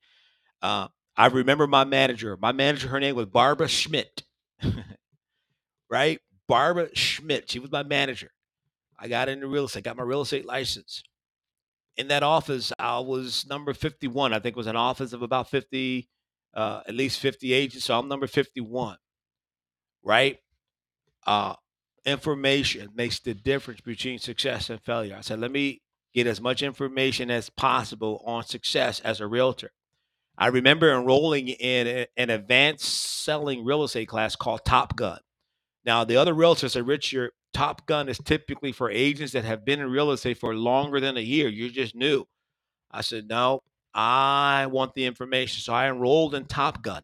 Uh, 0.62 0.88
I 1.16 1.27
remember 1.27 1.66
my 1.66 1.85
manager. 1.85 2.37
My 2.40 2.53
manager, 2.53 2.88
her 2.88 3.00
name 3.00 3.16
was 3.16 3.27
Barbara 3.27 3.68
Schmidt. 3.68 4.24
right? 5.90 6.20
Barbara 6.48 6.88
Schmidt. 6.94 7.50
She 7.50 7.59
was 7.59 7.70
my 7.70 7.83
manager. 7.83 8.31
I 8.98 9.09
got 9.09 9.29
into 9.29 9.46
real 9.46 9.64
estate, 9.64 9.85
got 9.85 9.96
my 9.96 10.03
real 10.03 10.22
estate 10.22 10.46
license. 10.46 11.03
In 11.96 12.09
that 12.09 12.22
office, 12.22 12.72
I 12.79 12.98
was 12.98 13.46
number 13.48 13.72
51. 13.72 14.33
I 14.33 14.40
think 14.40 14.57
it 14.57 14.57
was 14.57 14.66
an 14.66 14.77
office 14.77 15.12
of 15.12 15.22
about 15.22 15.48
50, 15.48 16.09
uh, 16.55 16.81
at 16.87 16.94
least 16.94 17.20
50 17.20 17.53
agents. 17.53 17.85
So 17.85 17.98
I'm 17.98 18.09
number 18.09 18.27
51. 18.27 18.96
Right? 20.03 20.38
Uh, 21.27 21.55
information 22.05 22.90
makes 22.94 23.20
the 23.20 23.35
difference 23.35 23.81
between 23.81 24.18
success 24.18 24.70
and 24.70 24.81
failure. 24.83 25.16
I 25.16 25.20
said, 25.20 25.38
let 25.38 25.53
me 25.53 25.83
get 26.14 26.27
as 26.27 26.40
much 26.40 26.62
information 26.62 27.31
as 27.31 27.50
possible 27.50 28.22
on 28.24 28.44
success 28.44 29.00
as 29.00 29.20
a 29.20 29.27
realtor. 29.27 29.72
I 30.38 30.48
remember 30.48 30.92
enrolling 30.92 31.48
in 31.48 32.07
an 32.16 32.31
advanced 32.31 33.22
selling 33.24 33.64
real 33.64 33.85
estate 33.85 34.09
class 34.09 34.35
called 34.37 34.64
Top 34.64 34.96
Gun. 34.96 35.20
Now, 35.85 36.05
the 36.05 36.16
other 36.16 36.35
realtors 36.35 36.70
said, 36.70 36.87
Rich, 36.87 37.12
your 37.12 37.31
Top 37.53 37.87
Gun 37.87 38.09
is 38.09 38.18
typically 38.18 38.72
for 38.72 38.90
agents 38.90 39.33
that 39.33 39.44
have 39.44 39.64
been 39.64 39.81
in 39.81 39.90
real 39.90 40.11
estate 40.11 40.38
for 40.38 40.55
longer 40.55 40.98
than 40.98 41.16
a 41.16 41.20
year. 41.20 41.48
You're 41.48 41.68
just 41.68 41.94
new. 41.94 42.24
I 42.90 43.00
said, 43.03 43.29
no, 43.29 43.61
I 43.92 44.66
want 44.66 44.94
the 44.94 45.05
information. 45.05 45.61
So 45.61 45.72
I 45.72 45.88
enrolled 45.88 46.35
in 46.35 46.46
Top 46.46 46.83
Gun, 46.83 47.03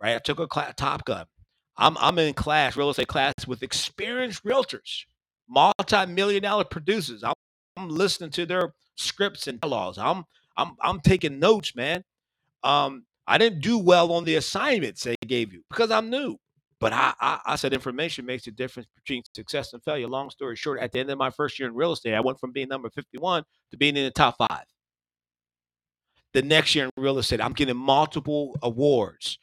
right? 0.00 0.16
I 0.16 0.18
took 0.18 0.40
a 0.40 0.48
class, 0.48 0.74
Top 0.76 1.04
Gun. 1.04 1.26
I'm, 1.76 1.96
I'm 1.98 2.18
in 2.18 2.34
class, 2.34 2.76
real 2.76 2.90
estate 2.90 3.08
class 3.08 3.32
with 3.46 3.62
experienced 3.62 4.44
realtors, 4.44 5.04
multi-million 5.48 6.42
dollar 6.42 6.64
producers. 6.64 7.22
I'm, 7.22 7.32
I'm 7.80 7.88
listening 7.88 8.30
to 8.30 8.46
their 8.46 8.74
scripts 8.96 9.46
and 9.46 9.60
dialogues. 9.60 9.98
I'm, 9.98 10.24
I'm, 10.56 10.72
I'm 10.82 11.00
taking 11.00 11.38
notes, 11.38 11.74
man. 11.74 12.04
Um, 12.62 13.04
I 13.26 13.38
didn't 13.38 13.60
do 13.60 13.78
well 13.78 14.12
on 14.12 14.24
the 14.24 14.36
assignments 14.36 15.02
they 15.04 15.14
gave 15.26 15.52
you 15.52 15.62
because 15.70 15.90
I'm 15.90 16.10
new. 16.10 16.36
But 16.80 16.92
I, 16.94 17.12
I, 17.20 17.40
I 17.46 17.56
said 17.56 17.74
information 17.74 18.24
makes 18.24 18.46
a 18.46 18.50
difference 18.50 18.88
between 18.94 19.22
success 19.34 19.72
and 19.72 19.82
failure. 19.82 20.08
Long 20.08 20.30
story 20.30 20.56
short, 20.56 20.80
at 20.80 20.92
the 20.92 21.00
end 21.00 21.10
of 21.10 21.18
my 21.18 21.30
first 21.30 21.58
year 21.58 21.68
in 21.68 21.74
real 21.74 21.92
estate, 21.92 22.14
I 22.14 22.20
went 22.20 22.40
from 22.40 22.52
being 22.52 22.68
number 22.68 22.88
51 22.90 23.44
to 23.70 23.76
being 23.76 23.96
in 23.96 24.04
the 24.04 24.10
top 24.10 24.36
five. 24.38 24.64
The 26.32 26.42
next 26.42 26.74
year 26.74 26.84
in 26.86 26.90
real 27.02 27.18
estate, 27.18 27.40
I'm 27.40 27.52
getting 27.52 27.76
multiple 27.76 28.56
awards, 28.62 29.38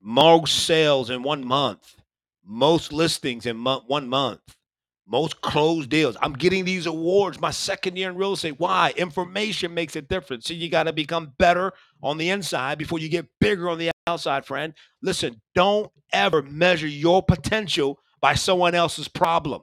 most 0.00 0.66
sales 0.66 1.10
in 1.10 1.22
one 1.22 1.44
month, 1.44 1.96
most 2.44 2.92
listings 2.92 3.44
in 3.46 3.56
month, 3.56 3.84
one 3.86 4.08
month, 4.08 4.40
most 5.06 5.40
closed 5.40 5.88
deals. 5.88 6.16
I'm 6.20 6.32
getting 6.32 6.64
these 6.64 6.86
awards 6.86 7.40
my 7.40 7.50
second 7.50 7.96
year 7.96 8.10
in 8.10 8.16
real 8.16 8.32
estate. 8.32 8.58
Why? 8.58 8.92
Information 8.96 9.72
makes 9.72 9.96
a 9.96 10.02
difference. 10.02 10.46
So 10.46 10.54
you 10.54 10.68
got 10.68 10.84
to 10.84 10.92
become 10.92 11.32
better 11.38 11.72
on 12.02 12.18
the 12.18 12.30
inside 12.30 12.78
before 12.78 12.98
you 12.98 13.08
get 13.08 13.26
bigger 13.40 13.68
on 13.68 13.78
the 13.78 13.90
outside, 14.06 14.44
friend. 14.44 14.74
Listen, 15.02 15.40
don't 15.54 15.90
ever 16.12 16.42
measure 16.42 16.88
your 16.88 17.22
potential 17.22 17.98
by 18.20 18.34
someone 18.34 18.74
else's 18.74 19.08
problem. 19.08 19.62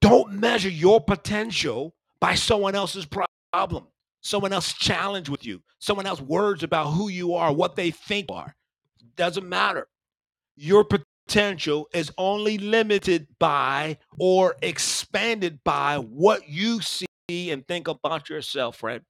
Don't 0.00 0.34
measure 0.34 0.70
your 0.70 1.00
potential 1.00 1.94
by 2.20 2.34
someone 2.34 2.74
else's 2.74 3.06
problem, 3.52 3.86
someone 4.20 4.52
else's 4.52 4.74
challenge 4.74 5.28
with 5.28 5.44
you, 5.44 5.60
someone 5.80 6.06
else's 6.06 6.24
words 6.24 6.62
about 6.62 6.86
who 6.86 7.08
you 7.08 7.34
are, 7.34 7.52
what 7.52 7.76
they 7.76 7.90
think 7.90 8.26
are. 8.30 8.54
Doesn't 9.16 9.48
matter. 9.48 9.88
Your 10.56 10.84
potential 10.84 11.07
is 11.34 12.10
only 12.18 12.58
limited 12.58 13.26
by 13.38 13.98
or 14.18 14.56
expanded 14.62 15.60
by 15.64 15.96
what 15.96 16.48
you 16.48 16.80
see 16.80 17.06
and 17.50 17.66
think 17.66 17.88
about 17.88 18.28
yourself, 18.28 18.76
friend. 18.76 19.02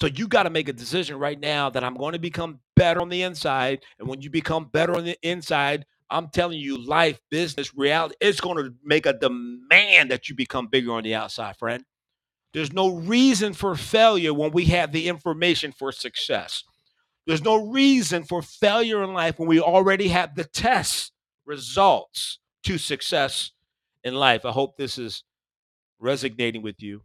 So 0.00 0.08
you 0.08 0.26
got 0.26 0.42
to 0.42 0.50
make 0.50 0.68
a 0.68 0.72
decision 0.72 1.18
right 1.18 1.38
now 1.38 1.70
that 1.70 1.84
I'm 1.84 1.94
going 1.94 2.12
to 2.12 2.18
become 2.18 2.60
better 2.76 3.00
on 3.00 3.08
the 3.08 3.22
inside. 3.22 3.84
And 3.98 4.08
when 4.08 4.20
you 4.20 4.30
become 4.30 4.66
better 4.66 4.96
on 4.96 5.04
the 5.04 5.16
inside, 5.22 5.86
I'm 6.10 6.28
telling 6.28 6.58
you, 6.58 6.76
life, 6.76 7.20
business, 7.30 7.74
reality, 7.74 8.16
it's 8.20 8.40
going 8.40 8.56
to 8.56 8.74
make 8.84 9.06
a 9.06 9.12
demand 9.12 10.10
that 10.10 10.28
you 10.28 10.34
become 10.34 10.66
bigger 10.66 10.92
on 10.92 11.04
the 11.04 11.14
outside, 11.14 11.56
friend. 11.56 11.84
There's 12.52 12.72
no 12.72 12.94
reason 12.94 13.52
for 13.52 13.74
failure 13.74 14.34
when 14.34 14.52
we 14.52 14.66
have 14.66 14.92
the 14.92 15.08
information 15.08 15.72
for 15.72 15.90
success. 15.92 16.62
There's 17.26 17.42
no 17.42 17.68
reason 17.68 18.24
for 18.24 18.42
failure 18.42 19.02
in 19.02 19.12
life 19.12 19.38
when 19.38 19.48
we 19.48 19.60
already 19.60 20.08
have 20.08 20.34
the 20.34 20.44
test 20.44 21.13
results 21.46 22.38
to 22.64 22.78
success 22.78 23.52
in 24.02 24.14
life. 24.14 24.44
I 24.44 24.50
hope 24.50 24.76
this 24.76 24.98
is 24.98 25.24
resonating 25.98 26.62
with 26.62 26.82
you 26.82 27.02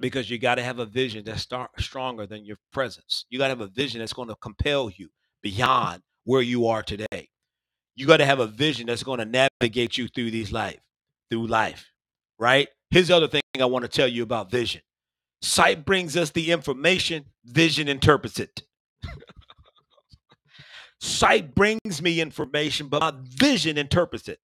because 0.00 0.30
you 0.30 0.38
got 0.38 0.56
to 0.56 0.62
have 0.62 0.78
a 0.78 0.86
vision 0.86 1.24
that's 1.24 1.42
star- 1.42 1.70
stronger 1.78 2.26
than 2.26 2.44
your 2.44 2.58
presence. 2.72 3.24
You 3.30 3.38
got 3.38 3.46
to 3.46 3.50
have 3.50 3.60
a 3.60 3.68
vision 3.68 4.00
that's 4.00 4.12
going 4.12 4.28
to 4.28 4.36
compel 4.36 4.90
you 4.90 5.08
beyond 5.42 6.02
where 6.24 6.42
you 6.42 6.66
are 6.66 6.82
today. 6.82 7.28
You 7.96 8.06
got 8.06 8.18
to 8.18 8.26
have 8.26 8.40
a 8.40 8.46
vision 8.46 8.86
that's 8.86 9.02
going 9.02 9.18
to 9.18 9.24
navigate 9.24 9.98
you 9.98 10.08
through 10.08 10.30
these 10.30 10.52
life, 10.52 10.78
through 11.30 11.48
life, 11.48 11.90
right? 12.38 12.68
Here's 12.90 13.08
the 13.08 13.16
other 13.16 13.28
thing 13.28 13.42
I 13.60 13.64
want 13.64 13.84
to 13.84 13.88
tell 13.88 14.08
you 14.08 14.22
about 14.22 14.50
vision. 14.50 14.82
Sight 15.42 15.84
brings 15.84 16.16
us 16.16 16.30
the 16.30 16.50
information, 16.52 17.24
vision 17.44 17.88
interprets 17.88 18.40
it. 18.40 18.62
Sight 21.00 21.54
brings 21.54 22.02
me 22.02 22.20
information, 22.20 22.88
but 22.88 23.00
my 23.00 23.12
vision 23.14 23.78
interprets 23.78 24.28
it. 24.28 24.40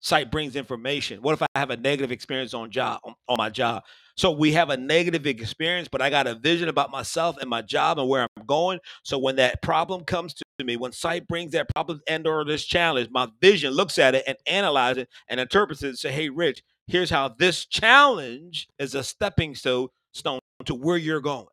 Sight 0.00 0.32
brings 0.32 0.56
information. 0.56 1.22
What 1.22 1.32
if 1.32 1.42
I 1.42 1.46
have 1.54 1.70
a 1.70 1.76
negative 1.76 2.10
experience 2.10 2.54
on 2.54 2.70
job 2.70 3.00
on, 3.04 3.36
my 3.36 3.50
job? 3.50 3.84
So 4.16 4.32
we 4.32 4.52
have 4.52 4.70
a 4.70 4.76
negative 4.76 5.26
experience, 5.26 5.88
but 5.90 6.02
I 6.02 6.10
got 6.10 6.26
a 6.26 6.34
vision 6.34 6.68
about 6.68 6.90
myself 6.90 7.36
and 7.40 7.48
my 7.48 7.62
job 7.62 7.98
and 7.98 8.08
where 8.08 8.26
I'm 8.36 8.46
going. 8.46 8.80
So 9.04 9.16
when 9.18 9.36
that 9.36 9.62
problem 9.62 10.04
comes 10.04 10.34
to 10.34 10.64
me, 10.64 10.76
when 10.76 10.92
sight 10.92 11.28
brings 11.28 11.52
that 11.52 11.68
problem 11.74 12.00
and 12.08 12.26
or 12.26 12.44
this 12.44 12.64
challenge, 12.64 13.10
my 13.10 13.28
vision 13.40 13.72
looks 13.72 13.98
at 13.98 14.14
it 14.14 14.24
and 14.26 14.36
analyzes 14.46 15.04
it 15.04 15.08
and 15.28 15.38
interprets 15.38 15.82
it 15.82 15.88
and 15.88 15.98
say, 15.98 16.12
hey, 16.12 16.28
Rich, 16.28 16.62
here's 16.88 17.10
how 17.10 17.28
this 17.28 17.64
challenge 17.64 18.66
is 18.78 18.94
a 18.94 19.04
stepping 19.04 19.54
stone 19.54 19.88
to 20.64 20.74
where 20.74 20.96
you're 20.96 21.20
going. 21.20 21.46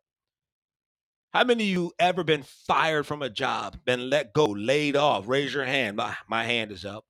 How 1.32 1.44
many 1.44 1.64
of 1.64 1.70
you 1.70 1.92
ever 1.98 2.24
been 2.24 2.42
fired 2.42 3.06
from 3.06 3.22
a 3.22 3.30
job, 3.30 3.78
been 3.84 4.10
let 4.10 4.32
go, 4.32 4.46
laid 4.46 4.96
off? 4.96 5.28
Raise 5.28 5.54
your 5.54 5.64
hand. 5.64 5.96
My, 5.96 6.16
my 6.28 6.44
hand 6.44 6.72
is 6.72 6.84
up. 6.84 7.04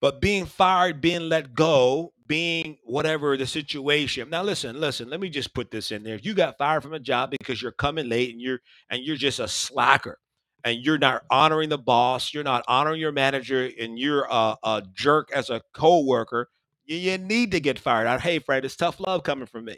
But 0.00 0.20
being 0.20 0.46
fired, 0.46 1.00
being 1.00 1.28
let 1.28 1.54
go, 1.54 2.12
being 2.26 2.78
whatever 2.84 3.36
the 3.36 3.46
situation. 3.46 4.30
Now 4.30 4.42
listen, 4.42 4.80
listen, 4.80 5.10
let 5.10 5.20
me 5.20 5.28
just 5.28 5.52
put 5.52 5.70
this 5.70 5.90
in 5.90 6.04
there. 6.04 6.14
If 6.14 6.24
you 6.24 6.34
got 6.34 6.56
fired 6.56 6.82
from 6.82 6.94
a 6.94 7.00
job 7.00 7.30
because 7.30 7.60
you're 7.60 7.72
coming 7.72 8.08
late 8.08 8.30
and 8.30 8.40
you're 8.40 8.60
and 8.90 9.02
you're 9.02 9.16
just 9.16 9.40
a 9.40 9.48
slacker 9.48 10.18
and 10.64 10.78
you're 10.78 10.98
not 10.98 11.22
honoring 11.30 11.68
the 11.68 11.78
boss, 11.78 12.32
you're 12.32 12.44
not 12.44 12.64
honoring 12.68 13.00
your 13.00 13.12
manager, 13.12 13.70
and 13.78 13.98
you're 13.98 14.26
a, 14.30 14.56
a 14.62 14.82
jerk 14.94 15.30
as 15.32 15.50
a 15.50 15.62
co-worker, 15.74 16.48
you, 16.84 16.96
you 16.96 17.18
need 17.18 17.50
to 17.52 17.60
get 17.60 17.78
fired 17.78 18.06
out. 18.06 18.20
Hey, 18.20 18.38
Fred, 18.38 18.64
it's 18.64 18.76
tough 18.76 19.00
love 19.00 19.22
coming 19.22 19.46
from 19.46 19.64
me. 19.66 19.76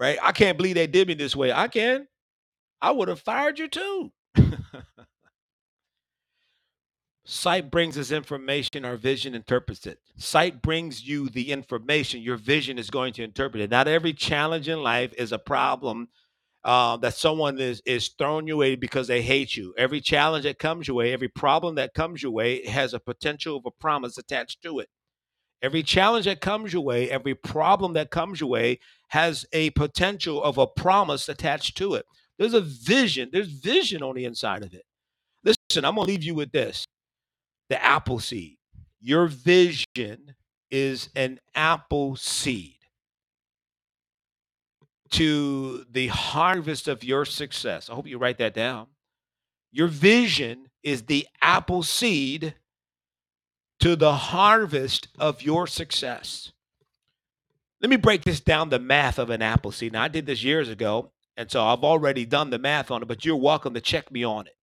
Right? 0.00 0.18
I 0.22 0.32
can't 0.32 0.56
believe 0.56 0.76
they 0.76 0.86
did 0.86 1.08
me 1.08 1.14
this 1.14 1.36
way. 1.36 1.52
I 1.52 1.68
can. 1.68 2.08
I 2.80 2.90
would 2.90 3.08
have 3.08 3.20
fired 3.20 3.58
you 3.58 3.68
too. 3.68 4.12
Sight 7.26 7.70
brings 7.70 7.96
us 7.98 8.10
information, 8.10 8.84
our 8.84 8.96
vision 8.96 9.34
interprets 9.34 9.86
it. 9.86 10.00
Sight 10.16 10.62
brings 10.62 11.06
you 11.06 11.28
the 11.28 11.52
information, 11.52 12.22
your 12.22 12.36
vision 12.36 12.78
is 12.78 12.90
going 12.90 13.12
to 13.12 13.22
interpret 13.22 13.62
it. 13.62 13.70
Not 13.70 13.86
every 13.86 14.12
challenge 14.12 14.68
in 14.68 14.82
life 14.82 15.12
is 15.16 15.30
a 15.30 15.38
problem 15.38 16.08
uh, 16.64 16.96
that 16.98 17.14
someone 17.14 17.58
is 17.60 17.82
is 17.86 18.08
throwing 18.18 18.46
you 18.48 18.54
away 18.54 18.74
because 18.74 19.06
they 19.06 19.22
hate 19.22 19.56
you. 19.56 19.74
Every 19.78 20.00
challenge 20.00 20.44
that 20.44 20.58
comes 20.58 20.88
your 20.88 20.96
way, 20.96 21.12
every 21.12 21.28
problem 21.28 21.76
that 21.76 21.94
comes 21.94 22.22
your 22.22 22.32
way 22.32 22.66
has 22.66 22.94
a 22.94 23.00
potential 23.00 23.56
of 23.56 23.66
a 23.66 23.70
promise 23.70 24.18
attached 24.18 24.62
to 24.62 24.80
it. 24.80 24.88
Every 25.62 25.82
challenge 25.82 26.24
that 26.24 26.40
comes 26.40 26.72
your 26.72 26.82
way, 26.82 27.10
every 27.10 27.34
problem 27.34 27.92
that 27.92 28.10
comes 28.10 28.40
your 28.40 28.48
way 28.48 28.80
has 29.08 29.44
a 29.52 29.70
potential 29.70 30.42
of 30.42 30.56
a 30.58 30.66
promise 30.66 31.28
attached 31.28 31.76
to 31.78 31.94
it. 31.94 32.06
There's 32.38 32.54
a 32.54 32.62
vision, 32.62 33.28
there's 33.32 33.48
vision 33.48 34.02
on 34.02 34.14
the 34.14 34.24
inside 34.24 34.62
of 34.62 34.72
it. 34.72 34.84
Listen, 35.44 35.84
I'm 35.84 35.94
going 35.94 36.06
to 36.06 36.12
leave 36.12 36.24
you 36.24 36.34
with 36.34 36.52
this 36.52 36.86
the 37.68 37.82
apple 37.82 38.18
seed. 38.18 38.56
Your 39.00 39.26
vision 39.26 40.34
is 40.70 41.10
an 41.14 41.40
apple 41.54 42.16
seed 42.16 42.76
to 45.10 45.84
the 45.90 46.06
harvest 46.08 46.88
of 46.88 47.04
your 47.04 47.24
success. 47.24 47.90
I 47.90 47.94
hope 47.94 48.06
you 48.06 48.18
write 48.18 48.38
that 48.38 48.54
down. 48.54 48.86
Your 49.72 49.88
vision 49.88 50.66
is 50.82 51.02
the 51.02 51.26
apple 51.42 51.82
seed 51.82 52.54
to 53.80 53.96
the 53.96 54.14
harvest 54.14 55.08
of 55.18 55.42
your 55.42 55.66
success. 55.66 56.52
Let 57.80 57.90
me 57.90 57.96
break 57.96 58.24
this 58.24 58.40
down 58.40 58.68
the 58.68 58.78
math 58.78 59.18
of 59.18 59.30
an 59.30 59.42
apple 59.42 59.72
seed. 59.72 59.92
Now, 59.92 60.02
I 60.02 60.08
did 60.08 60.26
this 60.26 60.44
years 60.44 60.68
ago, 60.68 61.12
and 61.36 61.50
so 61.50 61.64
I've 61.64 61.84
already 61.84 62.26
done 62.26 62.50
the 62.50 62.58
math 62.58 62.90
on 62.90 63.02
it, 63.02 63.08
but 63.08 63.24
you're 63.24 63.36
welcome 63.36 63.74
to 63.74 63.80
check 63.80 64.12
me 64.12 64.22
on 64.22 64.46
it 64.46 64.56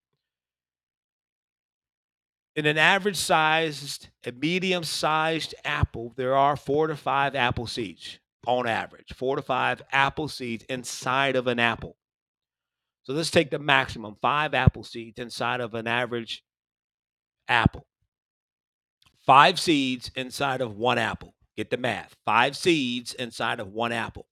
in 2.57 2.65
an 2.65 2.77
average 2.79 3.17
sized, 3.17 4.09
a 4.25 4.31
medium 4.31 4.83
sized 4.83 5.53
apple, 5.63 6.11
there 6.17 6.35
are 6.35 6.57
four 6.57 6.87
to 6.87 6.95
five 6.95 7.35
apple 7.35 7.67
seeds 7.67 8.17
on 8.47 8.65
average, 8.65 9.13
four 9.15 9.35
to 9.35 9.43
five 9.43 9.81
apple 9.91 10.27
seeds 10.27 10.65
inside 10.67 11.35
of 11.35 11.45
an 11.45 11.59
apple. 11.59 11.95
So 13.03 13.13
let's 13.13 13.29
take 13.29 13.51
the 13.51 13.59
maximum 13.59 14.17
five 14.21 14.55
apple 14.55 14.83
seeds 14.83 15.19
inside 15.19 15.61
of 15.61 15.75
an 15.75 15.85
average 15.85 16.43
apple. 17.47 17.85
Five 19.27 19.59
seeds 19.59 20.09
inside 20.15 20.61
of 20.61 20.75
one 20.75 20.97
apple. 20.97 21.35
Get 21.55 21.69
the 21.69 21.77
math. 21.77 22.15
Five 22.25 22.55
seeds 22.55 23.13
inside 23.13 23.59
of 23.59 23.67
one 23.67 23.91
apple. 23.91 24.25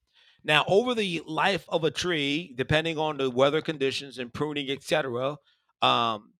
Now, 0.43 0.63
over 0.67 0.95
the 0.95 1.21
life 1.27 1.65
of 1.69 1.83
a 1.83 1.91
tree, 1.91 2.53
depending 2.55 2.97
on 2.97 3.17
the 3.17 3.29
weather 3.29 3.61
conditions 3.61 4.19
and 4.19 4.33
pruning, 4.33 4.69
etc., 4.69 5.37
um, 5.81 6.33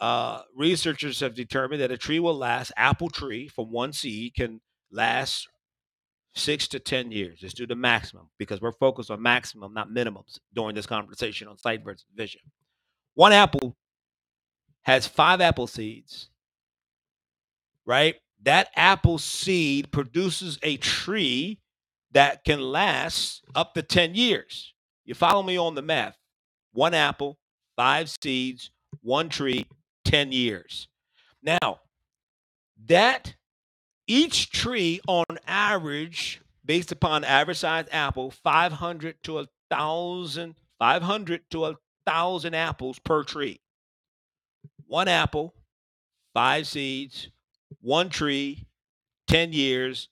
uh, 0.00 0.42
researchers 0.54 1.20
have 1.20 1.34
determined 1.34 1.80
that 1.80 1.90
a 1.90 1.96
tree 1.96 2.20
will 2.20 2.36
last, 2.36 2.72
apple 2.76 3.08
tree 3.08 3.48
from 3.48 3.72
one 3.72 3.92
seed 3.92 4.34
can 4.34 4.60
last 4.92 5.48
six 6.34 6.68
to 6.68 6.78
10 6.78 7.10
years. 7.10 7.40
Let's 7.42 7.54
do 7.54 7.66
the 7.66 7.74
maximum 7.74 8.28
because 8.38 8.60
we're 8.60 8.72
focused 8.72 9.10
on 9.10 9.22
maximum, 9.22 9.72
not 9.74 9.90
minimums 9.90 10.38
during 10.54 10.74
this 10.74 10.86
conversation 10.86 11.48
on 11.48 11.58
sight 11.58 11.84
versus 11.84 12.06
vision. 12.14 12.42
One 13.14 13.32
apple 13.32 13.76
has 14.82 15.06
five 15.06 15.40
apple 15.40 15.66
seeds, 15.66 16.30
right? 17.88 18.16
That 18.42 18.68
apple 18.76 19.18
seed 19.18 19.90
produces 19.90 20.58
a 20.62 20.76
tree 20.76 21.58
that 22.12 22.44
can 22.44 22.60
last 22.60 23.42
up 23.54 23.74
to 23.74 23.82
10 23.82 24.14
years. 24.14 24.74
You 25.04 25.14
follow 25.14 25.42
me 25.42 25.56
on 25.56 25.74
the 25.74 25.82
math. 25.82 26.16
One 26.72 26.94
apple, 26.94 27.38
five 27.76 28.14
seeds, 28.22 28.70
one 29.00 29.30
tree, 29.30 29.66
10 30.04 30.32
years. 30.32 30.86
Now, 31.42 31.80
that 32.86 33.34
each 34.06 34.50
tree 34.50 35.00
on 35.08 35.24
average, 35.46 36.42
based 36.64 36.92
upon 36.92 37.24
average 37.24 37.58
size 37.58 37.86
apple, 37.90 38.30
500 38.30 39.16
to 39.24 39.38
a 39.40 39.46
thousand, 39.70 40.54
500 40.78 41.40
to 41.50 41.64
a 41.64 41.74
thousand 42.06 42.54
apples 42.54 42.98
per 42.98 43.24
tree. 43.24 43.60
One 44.86 45.08
apple, 45.08 45.54
five 46.34 46.66
seeds, 46.66 47.28
one 47.80 48.10
tree, 48.10 48.66
10 49.28 49.52
years, 49.52 50.08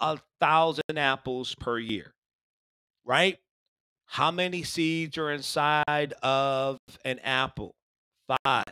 a 0.00 0.18
thousand 0.40 0.96
apples 0.96 1.54
per 1.54 1.78
year, 1.78 2.14
right? 3.04 3.38
How 4.06 4.30
many 4.30 4.62
seeds 4.62 5.18
are 5.18 5.30
inside 5.30 6.12
of 6.22 6.78
an 7.04 7.18
apple? 7.20 7.74
Five. 8.44 8.64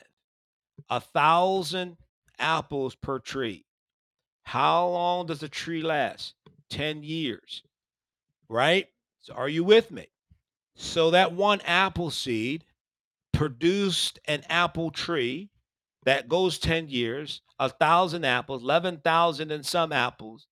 A 0.88 1.00
thousand 1.00 1.96
apples 2.38 2.94
per 2.94 3.18
tree. 3.18 3.64
How 4.44 4.86
long 4.88 5.26
does 5.26 5.42
a 5.42 5.48
tree 5.48 5.82
last? 5.82 6.34
10 6.70 7.02
years, 7.02 7.62
right? 8.48 8.88
So, 9.20 9.34
are 9.34 9.48
you 9.48 9.62
with 9.62 9.90
me? 9.90 10.08
So, 10.74 11.10
that 11.10 11.32
one 11.32 11.60
apple 11.62 12.10
seed 12.10 12.64
produced 13.32 14.18
an 14.26 14.42
apple 14.48 14.90
tree 14.90 15.50
that 16.04 16.28
goes 16.28 16.58
10 16.58 16.88
years, 16.88 17.42
a 17.58 17.68
thousand 17.68 18.24
apples, 18.24 18.62
11,000 18.62 19.50
and 19.50 19.64
some 19.64 19.92
apples, 19.92 20.46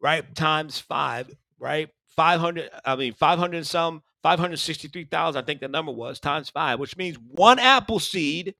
right? 0.00 0.34
Times 0.34 0.78
five, 0.78 1.30
right? 1.58 1.88
500, 2.16 2.70
I 2.84 2.96
mean, 2.96 3.12
500 3.12 3.56
and 3.56 3.66
some, 3.66 4.02
563,000, 4.22 5.40
I 5.40 5.44
think 5.44 5.60
the 5.60 5.68
number 5.68 5.92
was, 5.92 6.18
times 6.20 6.50
five, 6.50 6.78
which 6.78 6.96
means 6.96 7.16
one 7.28 7.58
apple 7.58 7.98
seed 7.98 8.54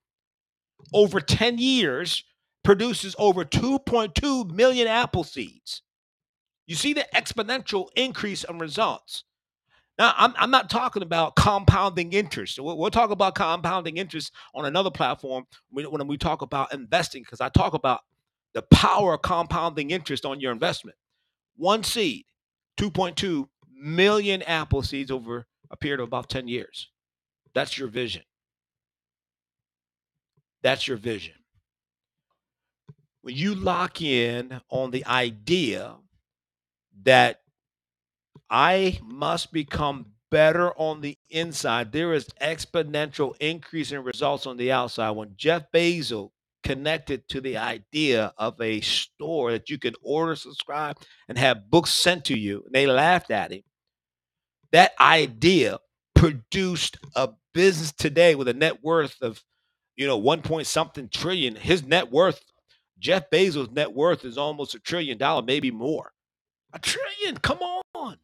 over 0.92 1.20
10 1.20 1.58
years 1.58 2.24
produces 2.62 3.16
over 3.18 3.44
2.2 3.44 4.50
million 4.50 4.86
apple 4.86 5.24
seeds. 5.24 5.82
You 6.66 6.74
see 6.74 6.92
the 6.92 7.06
exponential 7.14 7.88
increase 7.96 8.44
in 8.44 8.58
results. 8.58 9.24
Now, 9.98 10.14
I'm, 10.16 10.32
I'm 10.38 10.50
not 10.50 10.70
talking 10.70 11.02
about 11.02 11.34
compounding 11.34 12.12
interest. 12.12 12.60
We'll, 12.60 12.78
we'll 12.78 12.90
talk 12.90 13.10
about 13.10 13.34
compounding 13.34 13.96
interest 13.96 14.32
on 14.54 14.64
another 14.64 14.90
platform 14.90 15.44
when, 15.70 15.86
when 15.86 16.06
we 16.06 16.16
talk 16.16 16.42
about 16.42 16.72
investing, 16.72 17.22
because 17.22 17.40
I 17.40 17.48
talk 17.48 17.74
about 17.74 18.00
the 18.54 18.62
power 18.62 19.14
of 19.14 19.22
compounding 19.22 19.90
interest 19.90 20.24
on 20.24 20.40
your 20.40 20.52
investment. 20.52 20.96
One 21.56 21.82
seed, 21.82 22.24
2.2 22.78 23.48
million 23.74 24.42
apple 24.42 24.82
seeds 24.82 25.10
over 25.10 25.46
a 25.70 25.76
period 25.76 26.00
of 26.00 26.06
about 26.06 26.28
10 26.30 26.46
years. 26.46 26.90
That's 27.54 27.76
your 27.76 27.88
vision. 27.88 28.22
That's 30.62 30.86
your 30.86 30.96
vision. 30.96 31.34
When 33.22 33.34
you 33.34 33.54
lock 33.56 34.00
in 34.00 34.60
on 34.70 34.92
the 34.92 35.04
idea 35.06 35.96
that 37.02 37.40
I 38.50 38.98
must 39.04 39.52
become 39.52 40.06
better 40.30 40.72
on 40.78 41.00
the 41.00 41.16
inside. 41.30 41.92
There 41.92 42.12
is 42.12 42.26
exponential 42.40 43.34
increase 43.40 43.92
in 43.92 44.02
results 44.02 44.46
on 44.46 44.56
the 44.56 44.72
outside. 44.72 45.10
When 45.12 45.32
Jeff 45.36 45.64
Bezos 45.72 46.30
connected 46.62 47.26
to 47.28 47.40
the 47.40 47.56
idea 47.56 48.32
of 48.36 48.60
a 48.60 48.80
store 48.80 49.52
that 49.52 49.70
you 49.70 49.78
can 49.78 49.94
order, 50.02 50.36
subscribe, 50.36 50.98
and 51.28 51.38
have 51.38 51.70
books 51.70 51.92
sent 51.92 52.24
to 52.26 52.38
you, 52.38 52.62
and 52.66 52.74
they 52.74 52.86
laughed 52.86 53.30
at 53.30 53.52
him. 53.52 53.62
That 54.72 54.92
idea 55.00 55.78
produced 56.14 56.98
a 57.14 57.30
business 57.54 57.92
today 57.92 58.34
with 58.34 58.48
a 58.48 58.54
net 58.54 58.82
worth 58.82 59.16
of, 59.22 59.42
you 59.96 60.06
know, 60.06 60.18
one 60.18 60.42
point 60.42 60.66
something 60.66 61.08
trillion. 61.08 61.54
His 61.54 61.86
net 61.86 62.10
worth, 62.10 62.42
Jeff 62.98 63.30
Bezos' 63.30 63.72
net 63.72 63.92
worth 63.92 64.24
is 64.24 64.36
almost 64.36 64.74
a 64.74 64.80
trillion 64.80 65.16
dollar, 65.16 65.42
maybe 65.42 65.70
more. 65.70 66.12
A 66.74 66.78
trillion, 66.78 67.38
come 67.38 67.58
on. 67.94 68.18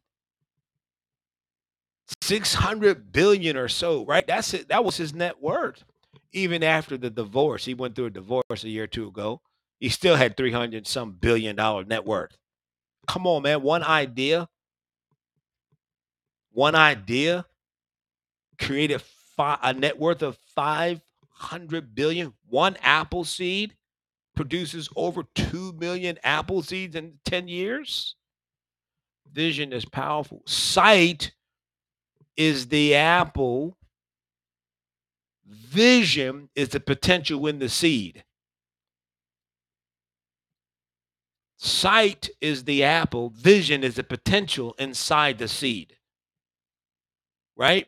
600 2.21 3.11
billion 3.11 3.57
or 3.57 3.67
so, 3.67 4.05
right? 4.05 4.25
That's 4.25 4.53
it. 4.53 4.69
That 4.69 4.83
was 4.85 4.97
his 4.97 5.13
net 5.13 5.41
worth. 5.41 5.83
Even 6.31 6.63
after 6.63 6.97
the 6.97 7.09
divorce, 7.09 7.65
he 7.65 7.73
went 7.73 7.95
through 7.95 8.07
a 8.07 8.11
divorce 8.11 8.63
a 8.63 8.69
year 8.69 8.83
or 8.83 8.87
two 8.87 9.07
ago. 9.07 9.41
He 9.79 9.89
still 9.89 10.15
had 10.15 10.35
300 10.37 10.87
some 10.87 11.13
billion 11.13 11.55
dollar 11.55 11.83
net 11.85 12.05
worth. 12.05 12.37
Come 13.07 13.27
on, 13.27 13.43
man. 13.43 13.61
One 13.61 13.83
idea, 13.83 14.49
one 16.51 16.75
idea 16.75 17.45
created 18.59 19.01
fi- 19.01 19.59
a 19.61 19.73
net 19.73 19.99
worth 19.99 20.21
of 20.21 20.37
500 20.55 21.95
billion. 21.95 22.33
One 22.47 22.77
apple 22.81 23.23
seed 23.23 23.75
produces 24.35 24.89
over 24.95 25.23
2 25.35 25.73
million 25.73 26.17
apple 26.23 26.61
seeds 26.61 26.95
in 26.95 27.19
10 27.25 27.47
years. 27.47 28.15
Vision 29.31 29.73
is 29.73 29.85
powerful. 29.85 30.41
Sight 30.45 31.31
is 32.37 32.67
the 32.67 32.95
apple. 32.95 33.77
Vision 35.45 36.49
is 36.55 36.69
the 36.69 36.79
potential 36.79 37.45
in 37.47 37.59
the 37.59 37.69
seed. 37.69 38.23
Sight 41.57 42.29
is 42.41 42.65
the 42.65 42.83
apple. 42.83 43.29
Vision 43.29 43.83
is 43.83 43.95
the 43.95 44.03
potential 44.03 44.75
inside 44.77 45.37
the 45.37 45.47
seed. 45.47 45.97
Right? 47.55 47.87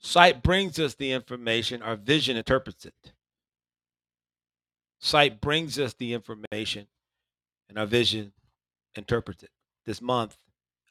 Sight 0.00 0.42
brings 0.42 0.78
us 0.78 0.94
the 0.94 1.10
information, 1.12 1.82
our 1.82 1.96
vision 1.96 2.36
interprets 2.36 2.86
it. 2.86 3.12
Sight 5.00 5.40
brings 5.40 5.78
us 5.78 5.94
the 5.94 6.12
information, 6.12 6.86
and 7.68 7.78
our 7.78 7.86
vision 7.86 8.32
interprets 8.94 9.42
it. 9.42 9.50
This 9.86 10.00
month, 10.00 10.36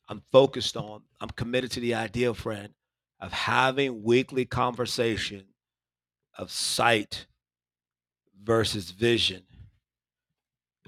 I'm 0.08 0.22
focused 0.32 0.78
on, 0.78 1.02
I'm 1.20 1.30
committed 1.30 1.72
to 1.72 1.80
the 1.80 1.96
idea, 1.96 2.34
friend, 2.34 2.70
of 3.20 3.34
having 3.34 4.04
weekly 4.04 4.46
conversation 4.46 5.46
of 6.38 6.52
sight 6.52 7.26
versus 8.44 8.92
vision. 8.92 9.44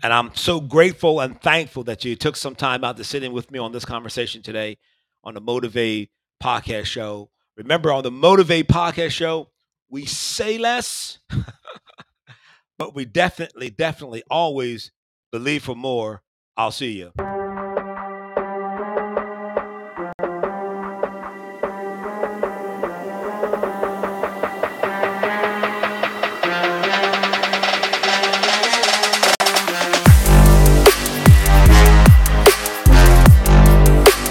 And 0.01 0.13
I'm 0.13 0.33
so 0.35 0.61
grateful 0.61 1.19
and 1.19 1.41
thankful 1.41 1.83
that 1.85 2.05
you 2.05 2.15
took 2.15 2.37
some 2.37 2.55
time 2.55 2.83
out 2.83 2.97
to 2.97 3.03
sit 3.03 3.23
in 3.23 3.33
with 3.33 3.51
me 3.51 3.59
on 3.59 3.71
this 3.71 3.83
conversation 3.83 4.41
today 4.41 4.77
on 5.23 5.33
the 5.33 5.41
Motivate 5.41 6.11
podcast 6.41 6.85
show. 6.85 7.29
Remember, 7.57 7.91
on 7.91 8.03
the 8.03 8.11
Motivate 8.11 8.69
podcast 8.69 9.11
show, 9.11 9.49
we 9.89 10.05
say 10.05 10.57
less, 10.57 11.19
but 12.77 12.95
we 12.95 13.03
definitely, 13.03 13.69
definitely 13.69 14.23
always 14.29 14.91
believe 15.31 15.63
for 15.63 15.75
more. 15.75 16.21
I'll 16.55 16.71
see 16.71 16.91
you. 16.91 17.38